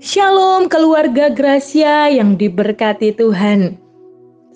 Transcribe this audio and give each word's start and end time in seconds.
Shalom 0.00 0.72
keluarga 0.72 1.28
Gracia 1.28 2.08
yang 2.08 2.40
diberkati 2.40 3.12
Tuhan. 3.12 3.76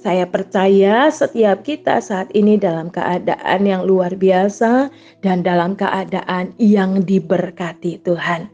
Saya 0.01 0.25
percaya 0.25 1.13
setiap 1.13 1.61
kita 1.61 2.01
saat 2.01 2.33
ini 2.33 2.57
dalam 2.57 2.89
keadaan 2.89 3.69
yang 3.69 3.85
luar 3.85 4.17
biasa 4.17 4.89
dan 5.21 5.45
dalam 5.45 5.77
keadaan 5.77 6.57
yang 6.57 7.05
diberkati 7.05 8.01
Tuhan. 8.01 8.49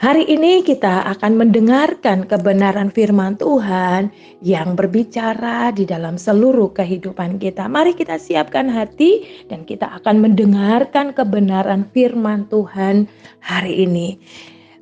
Hari 0.00 0.32
ini 0.32 0.64
kita 0.64 1.12
akan 1.12 1.36
mendengarkan 1.36 2.24
kebenaran 2.24 2.88
firman 2.88 3.36
Tuhan 3.36 4.08
yang 4.40 4.72
berbicara 4.72 5.76
di 5.76 5.84
dalam 5.84 6.16
seluruh 6.16 6.72
kehidupan 6.72 7.36
kita. 7.36 7.68
Mari 7.68 7.92
kita 7.92 8.16
siapkan 8.16 8.72
hati 8.72 9.44
dan 9.52 9.68
kita 9.68 9.92
akan 10.00 10.24
mendengarkan 10.24 11.12
kebenaran 11.12 11.84
firman 11.92 12.48
Tuhan 12.48 13.04
hari 13.44 13.84
ini. 13.84 14.16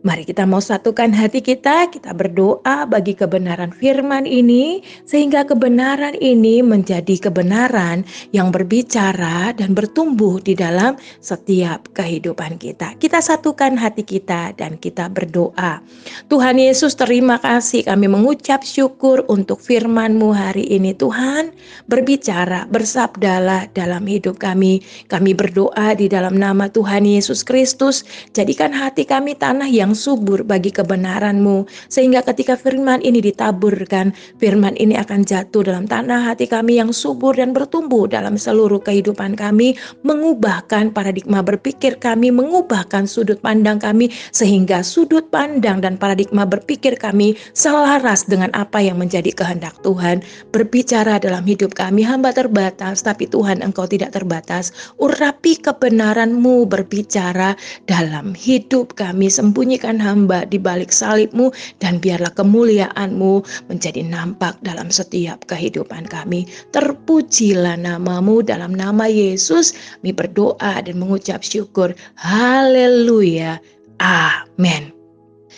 Mari 0.00 0.24
kita 0.24 0.48
mau 0.48 0.64
satukan 0.64 1.12
hati 1.12 1.45
kita, 1.45 1.92
kita 1.92 2.16
berdoa 2.16 2.88
bagi 2.88 3.12
kebenaran 3.12 3.68
firman 3.68 4.24
ini, 4.24 4.80
sehingga 5.04 5.45
kebenaran 5.45 6.16
ini 6.16 6.64
menjadi 6.64 7.28
kebenaran 7.28 8.09
yang 8.32 8.48
berbicara 8.48 9.52
dan 9.52 9.76
bertumbuh 9.76 10.40
di 10.40 10.56
dalam 10.56 10.96
setiap 11.20 11.84
kehidupan 11.92 12.56
kita. 12.56 12.96
Kita 12.96 13.20
satukan 13.20 13.76
hati 13.76 14.00
kita 14.00 14.56
dan 14.56 14.80
kita 14.80 15.12
berdoa. 15.12 15.84
Tuhan 16.32 16.56
Yesus 16.56 16.96
terima 16.96 17.37
kasih 17.37 17.84
kami 17.84 18.09
mengucap 18.09 18.64
syukur 18.64 19.28
untuk 19.28 19.60
firman-Mu 19.60 20.32
hari 20.32 20.64
ini. 20.64 20.96
Tuhan 20.96 21.52
berbicara, 21.92 22.64
bersabdalah 22.73 23.68
dalam 23.76 24.09
hidup 24.09 24.40
kami. 24.40 24.80
Kami 25.12 25.37
berdoa 25.37 25.92
di 25.92 26.09
dalam 26.09 26.40
nama 26.40 26.73
Tuhan 26.73 27.04
Yesus 27.04 27.45
Kristus, 27.45 28.01
jadikan 28.32 28.73
hati 28.73 29.04
kami 29.04 29.37
tanah 29.37 29.68
yang 29.68 29.90
yang 29.91 29.99
subur 29.99 30.46
bagi 30.46 30.71
kebenaran-Mu. 30.71 31.66
Sehingga 31.91 32.23
ketika 32.23 32.55
firman 32.55 33.02
ini 33.02 33.19
ditaburkan, 33.19 34.15
firman 34.38 34.79
ini 34.79 34.95
akan 34.95 35.27
jatuh 35.27 35.66
dalam 35.66 35.91
tanah 35.91 36.30
hati 36.30 36.46
kami 36.46 36.79
yang 36.79 36.95
subur 36.95 37.35
dan 37.35 37.51
bertumbuh 37.51 38.07
dalam 38.07 38.38
seluruh 38.38 38.79
kehidupan 38.79 39.35
kami, 39.35 39.74
mengubahkan 40.07 40.95
paradigma 40.95 41.43
berpikir 41.43 41.99
kami, 41.99 42.30
mengubahkan 42.30 43.11
sudut 43.11 43.43
pandang 43.43 43.83
kami, 43.83 44.15
sehingga 44.30 44.87
sudut 44.87 45.27
pandang 45.35 45.83
dan 45.83 45.99
paradigma 45.99 46.46
berpikir 46.46 46.95
kami 46.95 47.35
selaras 47.51 48.23
dengan 48.30 48.55
apa 48.55 48.79
yang 48.79 48.95
menjadi 48.95 49.35
kehendak 49.35 49.74
Tuhan. 49.83 50.23
Berbicara 50.55 51.18
dalam 51.18 51.43
hidup 51.43 51.74
kami, 51.74 52.07
hamba 52.07 52.30
terbatas, 52.30 53.02
tapi 53.02 53.27
Tuhan 53.27 53.59
Engkau 53.59 53.91
tidak 53.91 54.15
terbatas. 54.15 54.71
Urapi 55.02 55.59
kebenaran-Mu 55.59 56.71
berbicara 56.71 57.59
dalam 57.91 58.38
hidup 58.38 58.95
kami, 58.95 59.27
sembunyi 59.27 59.79
sembunyikan 59.80 59.96
hamba 60.04 60.45
di 60.45 60.60
balik 60.60 60.92
salibmu 60.92 61.48
dan 61.80 61.96
biarlah 61.96 62.28
kemuliaanmu 62.36 63.40
menjadi 63.73 64.04
nampak 64.04 64.60
dalam 64.60 64.92
setiap 64.92 65.41
kehidupan 65.48 66.04
kami. 66.04 66.44
Terpujilah 66.76 67.81
namamu 67.81 68.44
dalam 68.44 68.76
nama 68.76 69.09
Yesus. 69.09 69.72
Kami 70.04 70.12
berdoa 70.12 70.84
dan 70.84 71.00
mengucap 71.00 71.41
syukur. 71.41 71.97
Haleluya. 72.20 73.56
Amin. 74.04 75.00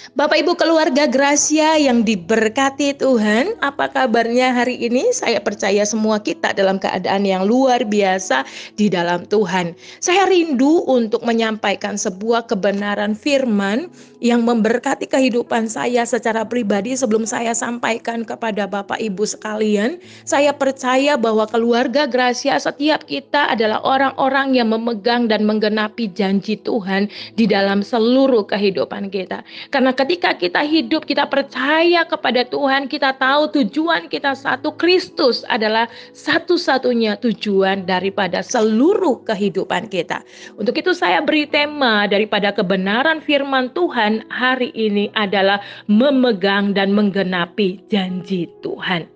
Bapak 0.02 0.42
Ibu 0.42 0.58
keluarga 0.58 1.06
Gracia 1.06 1.78
yang 1.78 2.02
diberkati 2.02 2.98
Tuhan, 2.98 3.54
apa 3.62 3.86
kabarnya 3.86 4.50
hari 4.50 4.74
ini? 4.74 5.14
Saya 5.14 5.38
percaya 5.38 5.86
semua 5.86 6.18
kita 6.18 6.50
dalam 6.58 6.82
keadaan 6.82 7.22
yang 7.22 7.46
luar 7.46 7.86
biasa 7.86 8.42
di 8.74 8.90
dalam 8.90 9.22
Tuhan. 9.30 9.78
Saya 10.02 10.26
rindu 10.26 10.82
untuk 10.90 11.22
menyampaikan 11.22 11.94
sebuah 11.94 12.50
kebenaran 12.50 13.14
firman 13.14 13.86
yang 14.18 14.42
memberkati 14.42 15.06
kehidupan 15.06 15.70
saya 15.70 16.02
secara 16.02 16.42
pribadi 16.42 16.98
sebelum 16.98 17.22
saya 17.22 17.54
sampaikan 17.54 18.26
kepada 18.26 18.66
Bapak 18.66 18.98
Ibu 18.98 19.22
sekalian. 19.22 20.02
Saya 20.26 20.50
percaya 20.50 21.14
bahwa 21.14 21.46
keluarga 21.46 22.10
Gracia 22.10 22.58
setiap 22.58 23.06
kita 23.06 23.54
adalah 23.54 23.78
orang-orang 23.86 24.58
yang 24.58 24.74
memegang 24.74 25.30
dan 25.30 25.46
menggenapi 25.46 26.10
janji 26.10 26.58
Tuhan 26.58 27.06
di 27.38 27.46
dalam 27.46 27.86
seluruh 27.86 28.50
kehidupan 28.50 29.06
kita. 29.06 29.46
Karena 29.70 29.91
ketika 29.92 30.32
kita 30.32 30.64
hidup, 30.64 31.04
kita 31.04 31.28
percaya 31.28 32.08
kepada 32.08 32.48
Tuhan, 32.48 32.88
kita 32.88 33.12
tahu 33.20 33.52
tujuan 33.60 34.08
kita 34.08 34.32
satu, 34.32 34.72
Kristus 34.80 35.44
adalah 35.52 35.86
satu-satunya 36.16 37.20
tujuan 37.20 37.84
daripada 37.84 38.40
seluruh 38.40 39.20
kehidupan 39.28 39.92
kita. 39.92 40.24
Untuk 40.56 40.72
itu 40.80 40.96
saya 40.96 41.20
beri 41.20 41.44
tema 41.44 42.08
daripada 42.08 42.48
kebenaran 42.56 43.20
firman 43.20 43.68
Tuhan 43.76 44.24
hari 44.32 44.72
ini 44.72 45.12
adalah 45.12 45.60
memegang 45.86 46.72
dan 46.72 46.96
menggenapi 46.96 47.84
janji 47.92 48.48
Tuhan. 48.64 49.11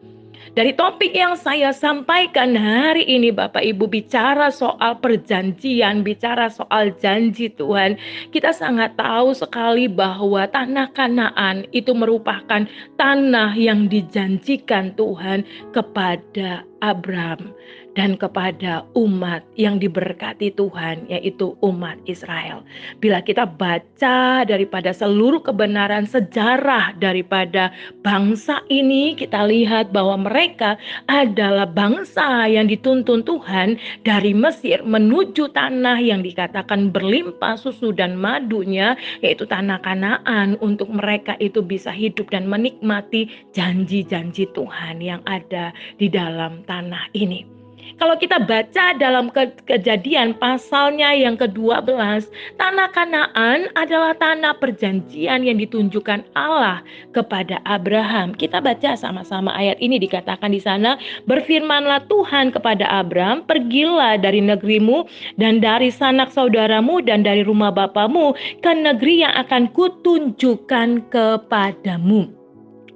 Dari 0.57 0.73
topik 0.73 1.13
yang 1.13 1.37
saya 1.37 1.69
sampaikan 1.69 2.57
hari 2.57 3.05
ini 3.05 3.29
Bapak 3.29 3.61
Ibu 3.61 3.93
bicara 3.93 4.49
soal 4.49 4.97
perjanjian, 5.05 6.01
bicara 6.01 6.49
soal 6.49 6.97
janji 6.97 7.53
Tuhan. 7.53 8.01
Kita 8.33 8.57
sangat 8.57 8.97
tahu 8.97 9.37
sekali 9.37 9.85
bahwa 9.85 10.49
tanah 10.49 10.97
Kanaan 10.97 11.69
itu 11.77 11.93
merupakan 11.93 12.65
tanah 12.97 13.53
yang 13.53 13.93
dijanjikan 13.93 14.97
Tuhan 14.97 15.45
kepada 15.77 16.65
Abraham 16.81 17.53
dan 17.97 18.15
kepada 18.21 18.85
umat 18.93 19.41
yang 19.57 19.81
diberkati 19.81 20.53
Tuhan, 20.53 21.09
yaitu 21.09 21.57
umat 21.65 21.97
Israel. 22.05 22.61
Bila 23.01 23.25
kita 23.25 23.49
baca 23.49 24.45
daripada 24.45 24.93
seluruh 24.93 25.41
kebenaran 25.41 26.05
sejarah 26.05 26.93
daripada 27.01 27.73
bangsa 28.05 28.61
ini, 28.69 29.17
kita 29.17 29.49
lihat 29.49 29.91
bahwa 29.97 30.29
mereka 30.29 30.77
adalah 31.09 31.65
bangsa 31.65 32.47
yang 32.47 32.69
dituntun 32.69 33.25
Tuhan 33.25 33.81
dari 34.05 34.37
Mesir 34.37 34.85
menuju 34.85 35.57
tanah 35.57 35.97
yang 35.97 36.21
dikatakan 36.21 36.93
berlimpah 36.93 37.57
susu 37.57 37.97
dan 37.97 38.21
madunya, 38.21 38.95
yaitu 39.25 39.49
tanah 39.49 39.81
Kanaan, 39.81 40.61
untuk 40.61 40.93
mereka 40.93 41.41
itu 41.41 41.65
bisa 41.65 41.89
hidup 41.89 42.29
dan 42.29 42.45
menikmati 42.45 43.33
janji-janji 43.57 44.53
Tuhan 44.53 45.01
yang 45.01 45.25
ada 45.25 45.73
di 45.97 46.13
dalam 46.13 46.61
tanah 46.69 47.09
ini. 47.17 47.56
Kalau 47.97 48.19
kita 48.19 48.43
baca 48.43 48.93
dalam 48.99 49.31
ke 49.31 49.55
kejadian 49.65 50.37
pasalnya 50.37 51.15
yang 51.15 51.39
ke-12, 51.39 52.29
tanah 52.59 52.89
Kanaan 52.93 53.71
adalah 53.79 54.13
tanah 54.19 54.59
perjanjian 54.59 55.47
yang 55.47 55.57
ditunjukkan 55.57 56.27
Allah 56.35 56.83
kepada 57.17 57.63
Abraham. 57.65 58.35
Kita 58.35 58.59
baca 58.61 58.99
sama-sama 58.99 59.55
ayat 59.55 59.79
ini 59.79 59.97
dikatakan 60.03 60.53
di 60.53 60.61
sana, 60.61 60.99
berfirmanlah 61.25 62.05
Tuhan 62.11 62.53
kepada 62.53 62.85
Abraham, 62.91 63.47
pergilah 63.47 64.21
dari 64.21 64.43
negerimu 64.43 65.07
dan 65.41 65.63
dari 65.63 65.89
sanak 65.89 66.35
saudaramu 66.35 67.01
dan 67.01 67.25
dari 67.25 67.47
rumah 67.47 67.73
bapamu 67.73 68.37
ke 68.61 68.73
negeri 68.77 69.25
yang 69.25 69.35
akan 69.41 69.73
kutunjukkan 69.73 71.07
kepadamu. 71.09 72.46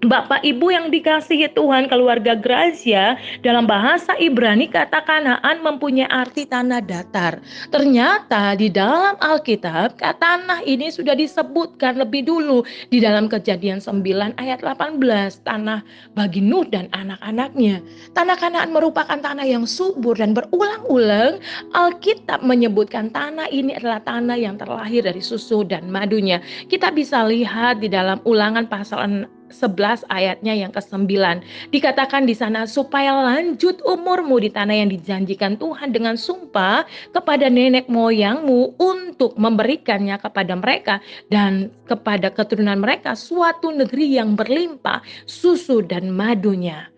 Bapak 0.00 0.40
Ibu 0.40 0.72
yang 0.72 0.88
dikasihi 0.88 1.52
Tuhan 1.52 1.84
keluarga 1.92 2.32
Gracia 2.32 3.20
dalam 3.44 3.68
bahasa 3.68 4.16
Ibrani 4.16 4.72
kata 4.72 5.04
Kanaan 5.04 5.60
mempunyai 5.60 6.08
arti 6.08 6.48
tanah 6.48 6.80
datar. 6.80 7.44
Ternyata 7.68 8.56
di 8.56 8.72
dalam 8.72 9.20
Alkitab 9.20 10.00
kata 10.00 10.30
tanah 10.30 10.64
ini 10.64 10.88
sudah 10.88 11.12
disebutkan 11.12 12.00
lebih 12.00 12.24
dulu 12.24 12.64
di 12.88 13.02
dalam 13.02 13.28
kejadian 13.28 13.82
9 13.82 14.40
ayat 14.40 14.64
18 14.64 15.00
tanah 15.44 15.84
bagi 16.16 16.40
Nuh 16.40 16.64
dan 16.64 16.88
anak-anaknya. 16.96 17.84
Tanah 18.16 18.40
Kanaan 18.40 18.72
merupakan 18.72 19.20
tanah 19.20 19.44
yang 19.44 19.68
subur 19.68 20.16
dan 20.16 20.32
berulang-ulang 20.32 21.44
Alkitab 21.76 22.40
menyebutkan 22.40 23.12
tanah 23.12 23.52
ini 23.52 23.76
adalah 23.76 24.00
tanah 24.00 24.38
yang 24.40 24.56
terlahir 24.56 25.04
dari 25.04 25.20
susu 25.20 25.60
dan 25.60 25.92
madunya. 25.92 26.40
Kita 26.72 26.88
bisa 26.88 27.26
lihat 27.28 27.84
di 27.84 27.92
dalam 27.92 28.22
ulangan 28.24 28.64
pasal 28.64 29.28
11 29.50 30.06
ayatnya 30.08 30.54
yang 30.54 30.72
ke-9. 30.72 31.10
Dikatakan 31.74 32.24
di 32.24 32.34
sana 32.34 32.64
supaya 32.64 33.12
lanjut 33.12 33.82
umurmu 33.82 34.38
di 34.40 34.50
tanah 34.50 34.86
yang 34.86 34.90
dijanjikan 34.90 35.58
Tuhan 35.58 35.90
dengan 35.90 36.14
sumpah 36.14 36.86
kepada 37.10 37.50
nenek 37.50 37.90
moyangmu 37.90 38.78
untuk 38.78 39.34
memberikannya 39.36 40.16
kepada 40.16 40.54
mereka 40.56 40.94
dan 41.28 41.74
kepada 41.84 42.30
keturunan 42.30 42.78
mereka 42.78 43.18
suatu 43.18 43.74
negeri 43.74 44.16
yang 44.16 44.38
berlimpah 44.38 45.02
susu 45.26 45.82
dan 45.82 46.14
madunya. 46.14 46.88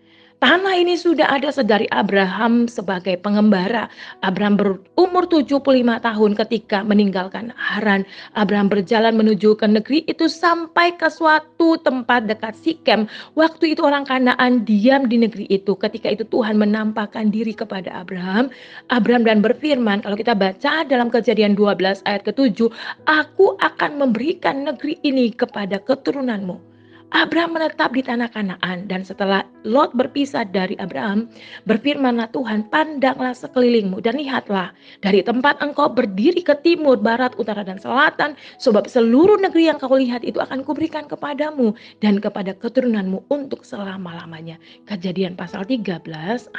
Tanah 0.43 0.75
ini 0.75 0.99
sudah 0.99 1.31
ada 1.31 1.55
sedari 1.55 1.87
Abraham 1.95 2.67
sebagai 2.67 3.15
pengembara. 3.15 3.87
Abraham 4.27 4.59
berumur 4.59 5.23
75 5.23 5.63
tahun 6.03 6.31
ketika 6.35 6.83
meninggalkan 6.83 7.55
Haran. 7.55 8.03
Abraham 8.35 8.67
berjalan 8.67 9.15
menuju 9.15 9.55
ke 9.55 9.63
negeri 9.63 10.03
itu 10.03 10.27
sampai 10.27 10.99
ke 10.99 11.07
suatu 11.07 11.79
tempat 11.79 12.27
dekat 12.27 12.59
Sikem. 12.59 13.07
Waktu 13.39 13.71
itu 13.71 13.87
orang 13.87 14.03
Kanaan 14.03 14.67
diam 14.67 15.07
di 15.07 15.23
negeri 15.23 15.47
itu. 15.47 15.79
Ketika 15.79 16.11
itu 16.11 16.27
Tuhan 16.27 16.59
menampakkan 16.59 17.31
diri 17.31 17.55
kepada 17.55 18.03
Abraham. 18.03 18.51
Abraham 18.91 19.23
dan 19.23 19.39
berfirman, 19.39 20.03
kalau 20.03 20.19
kita 20.19 20.35
baca 20.35 20.83
dalam 20.83 21.07
kejadian 21.07 21.55
12 21.55 22.03
ayat 22.03 22.27
ke-7, 22.27 22.67
Aku 23.07 23.55
akan 23.63 23.95
memberikan 23.95 24.67
negeri 24.67 24.99
ini 25.07 25.31
kepada 25.31 25.79
keturunanmu 25.79 26.72
Abraham 27.13 27.53
menetap 27.53 27.93
di 27.93 28.01
tanah 28.01 28.25
Kanaan 28.33 28.89
dan 28.89 29.05
setelah 29.05 29.45
Lot 29.61 29.93
berpisah 29.93 30.49
dari 30.49 30.73
Abraham, 30.81 31.29
berfirmanlah 31.69 32.33
Tuhan, 32.33 32.65
pandanglah 32.73 33.37
sekelilingmu 33.37 34.01
dan 34.01 34.17
lihatlah 34.17 34.73
dari 35.05 35.21
tempat 35.21 35.61
engkau 35.61 35.93
berdiri 35.93 36.41
ke 36.41 36.57
timur, 36.65 36.97
barat, 36.97 37.37
utara 37.37 37.61
dan 37.61 37.77
selatan, 37.77 38.33
sebab 38.57 38.89
seluruh 38.89 39.37
negeri 39.37 39.69
yang 39.69 39.77
kau 39.77 39.93
lihat 39.93 40.25
itu 40.25 40.41
akan 40.41 40.65
kuberikan 40.65 41.05
kepadamu 41.05 41.77
dan 42.01 42.17
kepada 42.17 42.57
keturunanmu 42.57 43.29
untuk 43.29 43.61
selama-lamanya. 43.61 44.57
Kejadian 44.89 45.37
pasal 45.37 45.69
13 45.69 46.01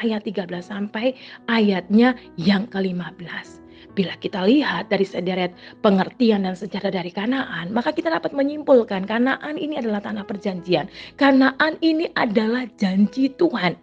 ayat 0.06 0.22
13 0.22 0.48
sampai 0.62 1.18
ayatnya 1.50 2.14
yang 2.38 2.70
ke-15. 2.70 3.63
Bila 3.94 4.18
kita 4.18 4.42
lihat 4.42 4.90
dari 4.90 5.06
sederet 5.06 5.54
pengertian 5.78 6.42
dan 6.42 6.58
sejarah 6.58 6.90
dari 6.90 7.14
Kanaan, 7.14 7.70
maka 7.70 7.94
kita 7.94 8.10
dapat 8.10 8.34
menyimpulkan 8.34 9.06
Kanaan 9.06 9.54
ini 9.54 9.78
adalah 9.78 10.02
tanah 10.02 10.26
perjanjian. 10.26 10.90
Kanaan 11.14 11.78
ini 11.78 12.10
adalah 12.18 12.66
janji 12.74 13.30
Tuhan 13.38 13.78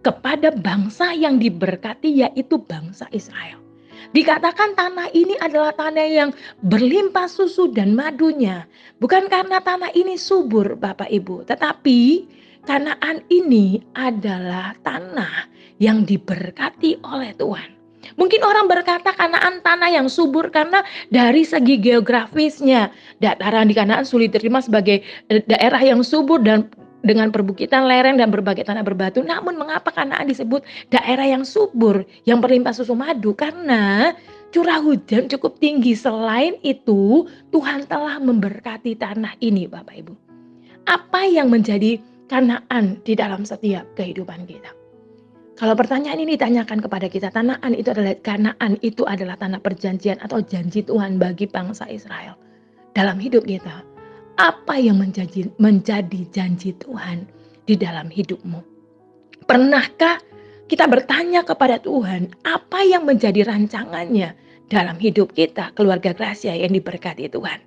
kepada 0.00 0.48
bangsa 0.56 1.12
yang 1.12 1.36
diberkati 1.36 2.24
yaitu 2.24 2.56
bangsa 2.56 3.04
Israel. 3.12 3.60
Dikatakan 4.16 4.74
tanah 4.74 5.12
ini 5.12 5.36
adalah 5.38 5.76
tanah 5.76 6.08
yang 6.08 6.30
berlimpah 6.64 7.28
susu 7.28 7.68
dan 7.70 7.92
madunya. 7.92 8.64
Bukan 8.96 9.28
karena 9.28 9.60
tanah 9.60 9.92
ini 9.92 10.16
subur 10.16 10.74
Bapak 10.80 11.12
Ibu, 11.12 11.44
tetapi 11.46 12.00
Kanaan 12.60 13.24
ini 13.32 13.80
adalah 13.96 14.76
tanah 14.84 15.48
yang 15.80 16.04
diberkati 16.04 17.00
oleh 17.00 17.32
Tuhan. 17.32 17.79
Mungkin 18.16 18.40
orang 18.40 18.66
berkata 18.66 19.12
Kanaan 19.12 19.60
tanah 19.60 19.90
yang 19.92 20.08
subur 20.08 20.48
karena 20.48 20.80
dari 21.12 21.44
segi 21.44 21.76
geografisnya 21.76 22.88
dataran 23.20 23.68
di 23.68 23.74
Kanaan 23.76 24.08
sulit 24.08 24.32
diterima 24.32 24.64
sebagai 24.64 25.04
daerah 25.28 25.80
yang 25.80 26.00
subur 26.00 26.40
dan 26.40 26.68
dengan 27.00 27.32
perbukitan 27.32 27.88
lereng 27.88 28.20
dan 28.20 28.28
berbagai 28.28 28.64
tanah 28.64 28.84
berbatu. 28.84 29.24
Namun 29.24 29.56
mengapa 29.56 29.92
Kanaan 29.92 30.28
disebut 30.28 30.64
daerah 30.92 31.24
yang 31.24 31.44
subur, 31.44 32.04
yang 32.28 32.40
berlimpah 32.40 32.76
susu 32.76 32.92
madu? 32.92 33.32
Karena 33.32 34.12
curah 34.52 34.80
hujan 34.80 35.28
cukup 35.28 35.56
tinggi. 35.60 35.96
Selain 35.96 36.56
itu, 36.60 37.24
Tuhan 37.52 37.88
telah 37.88 38.20
memberkati 38.20 38.96
tanah 39.00 39.36
ini, 39.40 39.64
Bapak 39.64 39.96
Ibu. 39.96 40.14
Apa 40.88 41.24
yang 41.28 41.48
menjadi 41.52 42.00
Kanaan 42.30 43.02
di 43.02 43.18
dalam 43.18 43.42
setiap 43.42 43.82
kehidupan 43.98 44.46
kita? 44.46 44.79
Kalau 45.60 45.76
pertanyaan 45.76 46.16
ini 46.24 46.40
ditanyakan 46.40 46.80
kepada 46.80 47.04
kita, 47.12 47.28
Tanaan 47.28 47.76
itu 47.76 47.92
adalah 47.92 48.16
Kanaan 48.24 48.80
itu 48.80 49.04
adalah 49.04 49.36
tanah 49.36 49.60
perjanjian 49.60 50.16
atau 50.24 50.40
janji 50.40 50.80
Tuhan 50.80 51.20
bagi 51.20 51.44
bangsa 51.44 51.84
Israel. 51.92 52.32
Dalam 52.96 53.20
hidup 53.20 53.44
kita, 53.44 53.84
apa 54.40 54.80
yang 54.80 54.96
menjadi, 54.96 55.52
menjadi 55.60 56.24
janji 56.32 56.72
Tuhan 56.80 57.28
di 57.68 57.76
dalam 57.76 58.08
hidupmu? 58.08 58.56
Pernahkah 59.44 60.24
kita 60.64 60.88
bertanya 60.88 61.44
kepada 61.44 61.76
Tuhan, 61.76 62.32
apa 62.48 62.80
yang 62.80 63.04
menjadi 63.04 63.44
rancangannya 63.44 64.32
dalam 64.72 64.96
hidup 64.96 65.36
kita, 65.36 65.76
keluarga 65.76 66.16
Gracia 66.16 66.56
yang 66.56 66.72
diberkati 66.72 67.28
Tuhan? 67.28 67.60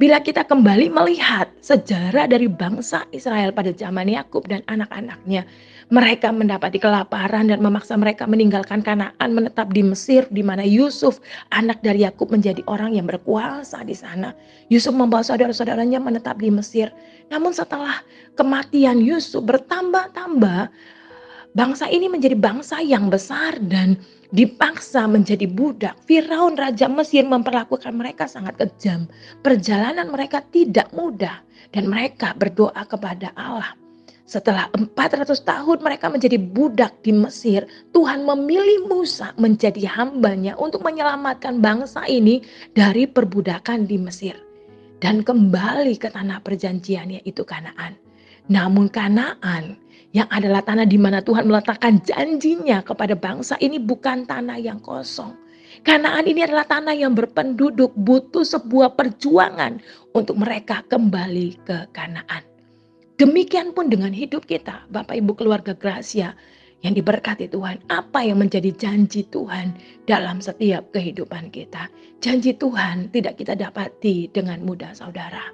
Bila 0.00 0.16
kita 0.20 0.48
kembali 0.48 0.88
melihat 0.92 1.48
sejarah 1.60 2.24
dari 2.24 2.48
bangsa 2.48 3.04
Israel 3.12 3.52
pada 3.52 3.68
zaman 3.68 4.08
Yakub 4.08 4.48
dan 4.48 4.64
anak-anaknya, 4.64 5.44
mereka 5.90 6.30
mendapati 6.30 6.78
kelaparan 6.78 7.50
dan 7.50 7.58
memaksa 7.58 7.98
mereka 7.98 8.22
meninggalkan 8.30 8.78
Kanaan 8.80 9.30
menetap 9.34 9.74
di 9.74 9.82
Mesir 9.82 10.22
di 10.30 10.38
mana 10.40 10.62
Yusuf 10.62 11.18
anak 11.50 11.82
dari 11.82 12.06
Yakub 12.06 12.30
menjadi 12.30 12.62
orang 12.70 12.94
yang 12.94 13.10
berkuasa 13.10 13.82
di 13.82 13.98
sana. 13.98 14.30
Yusuf 14.70 14.94
membawa 14.94 15.26
saudara-saudaranya 15.26 15.98
menetap 15.98 16.38
di 16.38 16.48
Mesir. 16.54 16.94
Namun 17.34 17.50
setelah 17.50 18.06
kematian 18.38 19.02
Yusuf 19.02 19.42
bertambah-tambah 19.42 20.70
bangsa 21.58 21.90
ini 21.90 22.06
menjadi 22.06 22.38
bangsa 22.38 22.78
yang 22.78 23.10
besar 23.10 23.58
dan 23.58 23.98
dipaksa 24.30 25.10
menjadi 25.10 25.50
budak. 25.50 25.98
Firaun 26.06 26.54
raja 26.54 26.86
Mesir 26.86 27.26
memperlakukan 27.26 27.90
mereka 27.90 28.30
sangat 28.30 28.54
kejam. 28.62 29.10
Perjalanan 29.42 30.06
mereka 30.14 30.38
tidak 30.54 30.86
mudah 30.94 31.42
dan 31.74 31.90
mereka 31.90 32.30
berdoa 32.38 32.86
kepada 32.86 33.34
Allah. 33.34 33.79
Setelah 34.30 34.70
400 34.78 35.26
tahun 35.42 35.82
mereka 35.82 36.06
menjadi 36.06 36.38
budak 36.38 37.02
di 37.02 37.10
Mesir, 37.10 37.66
Tuhan 37.90 38.22
memilih 38.22 38.86
Musa 38.86 39.34
menjadi 39.34 39.90
hambanya 39.90 40.54
untuk 40.54 40.86
menyelamatkan 40.86 41.58
bangsa 41.58 42.06
ini 42.06 42.38
dari 42.70 43.10
perbudakan 43.10 43.90
di 43.90 43.98
Mesir. 43.98 44.38
Dan 45.02 45.26
kembali 45.26 45.98
ke 45.98 46.14
tanah 46.14 46.46
perjanjian 46.46 47.10
yaitu 47.10 47.42
Kanaan. 47.42 47.98
Namun 48.46 48.86
Kanaan 48.86 49.74
yang 50.14 50.30
adalah 50.30 50.62
tanah 50.62 50.86
di 50.86 50.94
mana 50.94 51.18
Tuhan 51.18 51.50
meletakkan 51.50 51.98
janjinya 52.06 52.86
kepada 52.86 53.18
bangsa 53.18 53.58
ini 53.58 53.82
bukan 53.82 54.30
tanah 54.30 54.62
yang 54.62 54.78
kosong. 54.78 55.34
Kanaan 55.82 56.30
ini 56.30 56.46
adalah 56.46 56.70
tanah 56.70 56.94
yang 56.94 57.18
berpenduduk, 57.18 57.98
butuh 57.98 58.46
sebuah 58.46 58.94
perjuangan 58.94 59.82
untuk 60.14 60.38
mereka 60.38 60.86
kembali 60.86 61.66
ke 61.66 61.90
Kanaan. 61.90 62.49
Demikian 63.20 63.76
pun 63.76 63.92
dengan 63.92 64.16
hidup 64.16 64.48
kita, 64.48 64.88
Bapak 64.88 65.12
Ibu 65.20 65.36
keluarga 65.36 65.76
Gracia 65.76 66.32
yang 66.80 66.96
diberkati 66.96 67.52
Tuhan. 67.52 67.76
Apa 67.92 68.24
yang 68.24 68.40
menjadi 68.40 68.72
janji 68.72 69.28
Tuhan 69.28 69.76
dalam 70.08 70.40
setiap 70.40 70.88
kehidupan 70.96 71.52
kita? 71.52 71.92
Janji 72.24 72.56
Tuhan 72.56 73.12
tidak 73.12 73.36
kita 73.36 73.52
dapati 73.60 74.32
dengan 74.32 74.64
mudah, 74.64 74.96
saudara. 74.96 75.52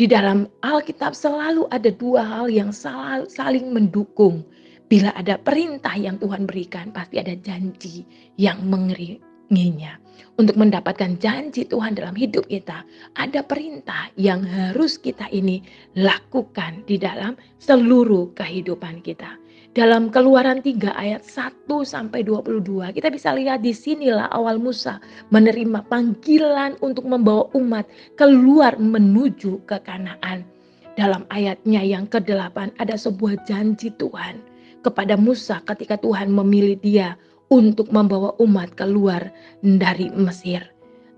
Di 0.00 0.08
dalam 0.08 0.48
Alkitab 0.64 1.12
selalu 1.12 1.68
ada 1.68 1.92
dua 1.92 2.24
hal 2.24 2.48
yang 2.48 2.72
saling 2.72 3.68
mendukung. 3.68 4.40
Bila 4.88 5.12
ada 5.12 5.36
perintah 5.36 5.92
yang 5.92 6.16
Tuhan 6.16 6.48
berikan, 6.48 6.88
pasti 6.88 7.20
ada 7.20 7.36
janji 7.36 8.08
yang 8.40 8.64
mengeri, 8.64 9.20
mengiringinya. 9.48 9.98
Untuk 10.38 10.54
mendapatkan 10.54 11.18
janji 11.18 11.66
Tuhan 11.66 11.98
dalam 11.98 12.14
hidup 12.14 12.46
kita, 12.46 12.86
ada 13.18 13.42
perintah 13.42 14.06
yang 14.14 14.46
harus 14.46 14.94
kita 14.94 15.26
ini 15.34 15.66
lakukan 15.98 16.86
di 16.86 16.94
dalam 16.94 17.34
seluruh 17.58 18.30
kehidupan 18.38 19.02
kita. 19.02 19.34
Dalam 19.74 20.14
keluaran 20.14 20.62
3 20.62 20.94
ayat 20.94 21.26
1 21.26 21.66
sampai 21.82 22.22
22, 22.22 22.94
kita 22.94 23.10
bisa 23.10 23.34
lihat 23.34 23.66
di 23.66 23.74
sinilah 23.74 24.30
awal 24.30 24.62
Musa 24.62 25.02
menerima 25.34 25.82
panggilan 25.90 26.78
untuk 26.86 27.10
membawa 27.10 27.50
umat 27.58 27.90
keluar 28.14 28.78
menuju 28.78 29.58
ke 29.66 29.82
Kanaan. 29.82 30.46
Dalam 30.94 31.26
ayatnya 31.34 31.82
yang 31.82 32.06
ke-8 32.06 32.78
ada 32.78 32.94
sebuah 32.94 33.42
janji 33.46 33.90
Tuhan 33.98 34.38
kepada 34.86 35.18
Musa 35.18 35.62
ketika 35.66 35.98
Tuhan 35.98 36.30
memilih 36.30 36.78
dia 36.78 37.18
untuk 37.48 37.88
membawa 37.92 38.36
umat 38.40 38.76
keluar 38.76 39.32
dari 39.64 40.12
Mesir. 40.12 40.62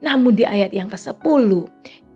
Namun 0.01 0.39
di 0.39 0.47
ayat 0.47 0.73
yang 0.73 0.89
ke-10 0.89 1.51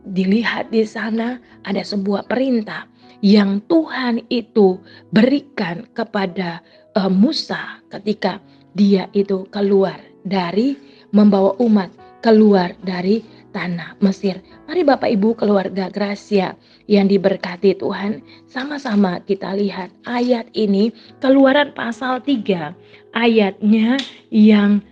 dilihat 0.05 0.71
di 0.73 0.85
sana 0.85 1.41
ada 1.65 1.81
sebuah 1.81 2.29
perintah 2.29 2.89
yang 3.25 3.65
Tuhan 3.69 4.21
itu 4.29 4.77
berikan 5.13 5.89
kepada 5.97 6.61
uh, 6.97 7.09
Musa 7.09 7.81
ketika 7.89 8.41
dia 8.77 9.09
itu 9.17 9.49
keluar 9.49 9.97
dari 10.25 10.77
membawa 11.15 11.57
umat 11.63 11.89
keluar 12.25 12.73
dari 12.81 13.21
tanah 13.55 13.95
Mesir. 14.03 14.43
Mari 14.67 14.83
Bapak 14.83 15.09
Ibu 15.15 15.39
keluarga 15.39 15.87
Gracia 15.89 16.59
yang 16.91 17.07
diberkati 17.07 17.79
Tuhan, 17.79 18.21
sama-sama 18.51 19.23
kita 19.23 19.55
lihat 19.55 19.95
ayat 20.05 20.51
ini 20.59 20.91
Keluaran 21.23 21.71
pasal 21.73 22.21
3 22.21 22.75
ayatnya 23.15 23.97
yang 24.35 24.83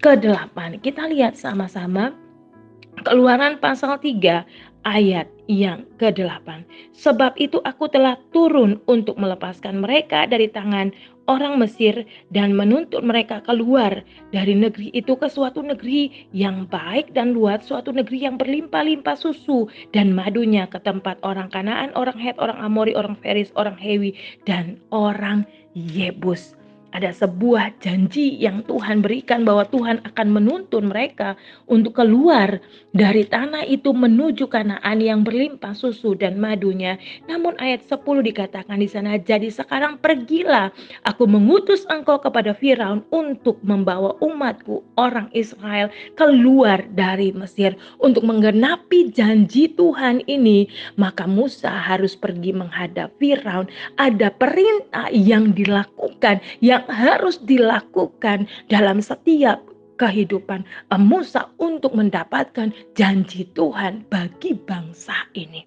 ke-8. 0.00 0.80
Kita 0.80 1.10
lihat 1.10 1.34
sama-sama 1.34 2.14
Keluaran 3.02 3.58
pasal 3.58 3.98
3 3.98 4.46
ayat 4.86 5.26
yang 5.50 5.82
ke-8. 5.98 6.62
Sebab 6.94 7.34
itu 7.38 7.58
aku 7.66 7.90
telah 7.90 8.14
turun 8.30 8.78
untuk 8.86 9.18
melepaskan 9.18 9.82
mereka 9.82 10.26
dari 10.30 10.46
tangan 10.46 10.94
orang 11.28 11.60
Mesir 11.60 12.06
dan 12.32 12.56
menuntut 12.56 13.04
mereka 13.04 13.44
keluar 13.44 14.02
dari 14.32 14.56
negeri 14.56 14.90
itu 14.94 15.14
ke 15.14 15.28
suatu 15.28 15.62
negeri 15.62 16.30
yang 16.34 16.66
baik 16.66 17.12
dan 17.14 17.36
luas, 17.36 17.62
suatu 17.66 17.92
negeri 17.92 18.26
yang 18.26 18.40
berlimpah-limpah 18.40 19.18
susu 19.18 19.68
dan 19.92 20.14
madunya 20.14 20.66
ke 20.66 20.80
tempat 20.82 21.20
orang 21.22 21.52
Kanaan, 21.52 21.92
orang 21.94 22.16
Het, 22.16 22.38
orang 22.40 22.58
Amori, 22.58 22.96
orang 22.96 23.18
Feris, 23.20 23.52
orang 23.54 23.76
Hewi 23.76 24.16
dan 24.48 24.80
orang 24.90 25.44
Yebus 25.76 26.61
ada 26.92 27.08
sebuah 27.08 27.80
janji 27.80 28.36
yang 28.36 28.60
Tuhan 28.68 29.00
berikan 29.00 29.48
bahwa 29.48 29.64
Tuhan 29.64 30.04
akan 30.04 30.28
menuntun 30.28 30.92
mereka 30.92 31.34
untuk 31.64 31.96
keluar 31.96 32.60
dari 32.92 33.24
tanah 33.24 33.64
itu 33.64 33.96
menuju 33.96 34.44
Kanaan 34.52 35.00
yang 35.00 35.24
berlimpah 35.24 35.72
susu 35.72 36.12
dan 36.12 36.36
madunya. 36.36 37.00
Namun 37.24 37.56
ayat 37.56 37.88
10 37.88 38.04
dikatakan 38.04 38.76
di 38.76 38.88
sana, 38.88 39.16
jadi 39.16 39.48
sekarang 39.48 39.96
pergilah, 40.04 40.68
aku 41.08 41.24
mengutus 41.24 41.88
engkau 41.88 42.20
kepada 42.20 42.52
Firaun 42.52 43.00
untuk 43.08 43.56
membawa 43.64 44.12
umatku 44.20 44.84
orang 45.00 45.32
Israel 45.32 45.88
keluar 46.20 46.84
dari 46.92 47.32
Mesir 47.32 47.72
untuk 48.04 48.28
menggenapi 48.28 49.08
janji 49.08 49.72
Tuhan 49.72 50.20
ini, 50.28 50.68
maka 51.00 51.24
Musa 51.24 51.72
harus 51.72 52.12
pergi 52.12 52.52
menghadap 52.52 53.08
Firaun. 53.16 53.64
Ada 53.96 54.28
perintah 54.36 55.08
yang 55.08 55.56
dilakukan 55.56 56.44
yang 56.60 56.81
yang 56.82 56.90
harus 56.90 57.38
dilakukan 57.46 58.50
dalam 58.66 58.98
setiap 58.98 59.62
kehidupan 60.02 60.66
Musa 60.98 61.46
untuk 61.62 61.94
mendapatkan 61.94 62.74
janji 62.98 63.46
Tuhan 63.54 64.02
bagi 64.10 64.58
bangsa 64.58 65.14
ini. 65.38 65.62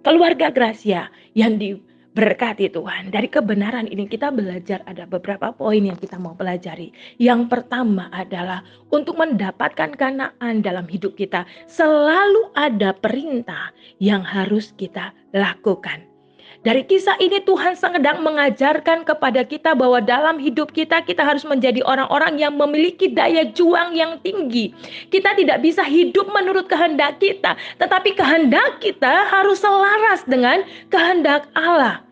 Keluarga 0.00 0.48
Gracia 0.48 1.12
yang 1.36 1.60
diberkati 1.60 2.72
Tuhan. 2.72 3.12
Dari 3.12 3.28
kebenaran 3.28 3.92
ini 3.92 4.08
kita 4.08 4.32
belajar 4.32 4.80
ada 4.88 5.04
beberapa 5.04 5.52
poin 5.52 5.84
yang 5.84 6.00
kita 6.00 6.16
mau 6.16 6.32
pelajari. 6.32 6.96
Yang 7.20 7.52
pertama 7.52 8.08
adalah 8.08 8.64
untuk 8.88 9.20
mendapatkan 9.20 9.92
kanaan 10.00 10.64
dalam 10.64 10.88
hidup 10.88 11.12
kita 11.20 11.44
selalu 11.68 12.56
ada 12.56 12.96
perintah 12.96 13.68
yang 14.00 14.24
harus 14.24 14.72
kita 14.80 15.12
lakukan. 15.36 16.13
Dari 16.62 16.86
kisah 16.86 17.18
ini 17.18 17.42
Tuhan 17.42 17.74
sedang 17.74 18.22
mengajarkan 18.22 19.02
kepada 19.02 19.42
kita 19.42 19.74
bahwa 19.74 19.98
dalam 19.98 20.38
hidup 20.38 20.70
kita 20.70 21.02
kita 21.02 21.26
harus 21.26 21.42
menjadi 21.42 21.82
orang-orang 21.82 22.38
yang 22.38 22.54
memiliki 22.54 23.10
daya 23.10 23.48
juang 23.50 23.96
yang 23.96 24.22
tinggi. 24.22 24.70
Kita 25.10 25.34
tidak 25.34 25.64
bisa 25.64 25.82
hidup 25.82 26.30
menurut 26.30 26.70
kehendak 26.70 27.18
kita, 27.18 27.58
tetapi 27.82 28.14
kehendak 28.14 28.78
kita 28.78 29.26
harus 29.32 29.58
selaras 29.58 30.22
dengan 30.28 30.62
kehendak 30.92 31.50
Allah. 31.58 32.03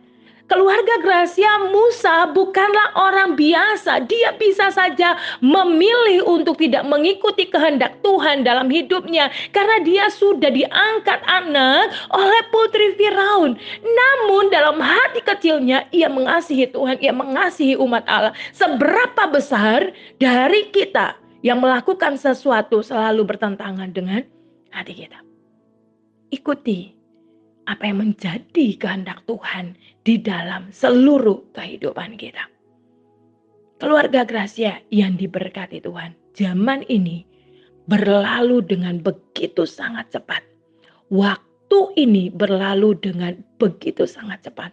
Keluarga 0.53 1.01
Gracia 1.01 1.49
Musa 1.73 2.29
bukanlah 2.29 2.93
orang 2.93 3.41
biasa. 3.41 4.05
Dia 4.05 4.37
bisa 4.37 4.69
saja 4.69 5.17
memilih 5.41 6.29
untuk 6.29 6.61
tidak 6.61 6.85
mengikuti 6.85 7.49
kehendak 7.49 7.97
Tuhan 8.05 8.45
dalam 8.45 8.69
hidupnya 8.69 9.33
karena 9.57 9.81
dia 9.81 10.13
sudah 10.13 10.53
diangkat 10.53 11.25
anak 11.25 11.97
oleh 12.13 12.43
putri 12.53 12.93
Firaun. 13.01 13.57
Namun 13.81 14.53
dalam 14.53 14.77
hati 14.77 15.25
kecilnya 15.25 15.89
ia 15.89 16.13
mengasihi 16.13 16.69
Tuhan, 16.69 17.01
ia 17.01 17.17
mengasihi 17.17 17.81
umat 17.81 18.05
Allah. 18.05 18.37
Seberapa 18.53 19.33
besar 19.33 19.89
dari 20.21 20.69
kita 20.69 21.17
yang 21.41 21.65
melakukan 21.65 22.21
sesuatu 22.21 22.85
selalu 22.85 23.25
bertentangan 23.25 23.89
dengan 23.89 24.21
hati 24.69 25.01
kita. 25.01 25.17
Ikuti 26.29 26.93
apa 27.65 27.89
yang 27.89 28.05
menjadi 28.05 28.67
kehendak 28.77 29.25
Tuhan 29.25 29.81
di 30.03 30.19
dalam 30.19 30.71
seluruh 30.75 31.55
kehidupan 31.55 32.19
kita. 32.19 32.47
Keluarga 33.79 34.23
Gracia 34.23 34.79
yang 34.95 35.19
diberkati 35.19 35.83
Tuhan, 35.83 36.15
zaman 36.39 36.87
ini 36.87 37.27
berlalu 37.91 38.63
dengan 38.63 39.03
begitu 39.03 39.67
sangat 39.67 40.15
cepat. 40.15 40.43
Waktu 41.11 41.79
ini 41.99 42.31
berlalu 42.31 42.95
dengan 42.99 43.43
begitu 43.59 44.07
sangat 44.07 44.47
cepat. 44.47 44.71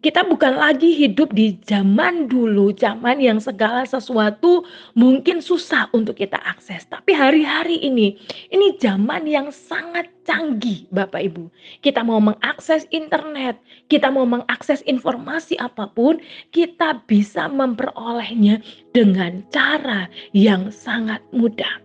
Kita 0.00 0.24
bukan 0.24 0.56
lagi 0.56 0.96
hidup 0.96 1.36
di 1.36 1.60
zaman 1.68 2.24
dulu, 2.24 2.72
zaman 2.72 3.20
yang 3.20 3.36
segala 3.36 3.84
sesuatu 3.84 4.64
mungkin 4.96 5.44
susah 5.44 5.92
untuk 5.92 6.16
kita 6.16 6.40
akses. 6.40 6.88
Tapi 6.88 7.12
hari-hari 7.12 7.76
ini, 7.84 8.16
ini 8.48 8.80
zaman 8.80 9.28
yang 9.28 9.52
sangat 9.52 10.08
canggih 10.24 10.88
Bapak 10.88 11.20
Ibu. 11.20 11.52
Kita 11.84 12.00
mau 12.00 12.16
mengakses 12.16 12.88
internet, 12.88 13.60
kita 13.92 14.08
mau 14.08 14.24
mengakses 14.24 14.80
informasi 14.88 15.60
apa 15.60 15.84
pun, 15.92 16.16
kita 16.48 17.04
bisa 17.04 17.52
memperolehnya 17.52 18.64
dengan 18.96 19.44
cara 19.52 20.08
yang 20.32 20.72
sangat 20.72 21.20
mudah. 21.28 21.76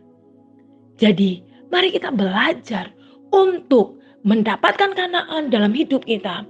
Jadi, 0.95 1.43
mari 1.67 1.91
kita 1.91 2.15
belajar 2.15 2.95
untuk 3.35 3.99
mendapatkan 4.23 4.95
kanaan 4.95 5.51
dalam 5.51 5.75
hidup 5.75 6.07
kita 6.07 6.47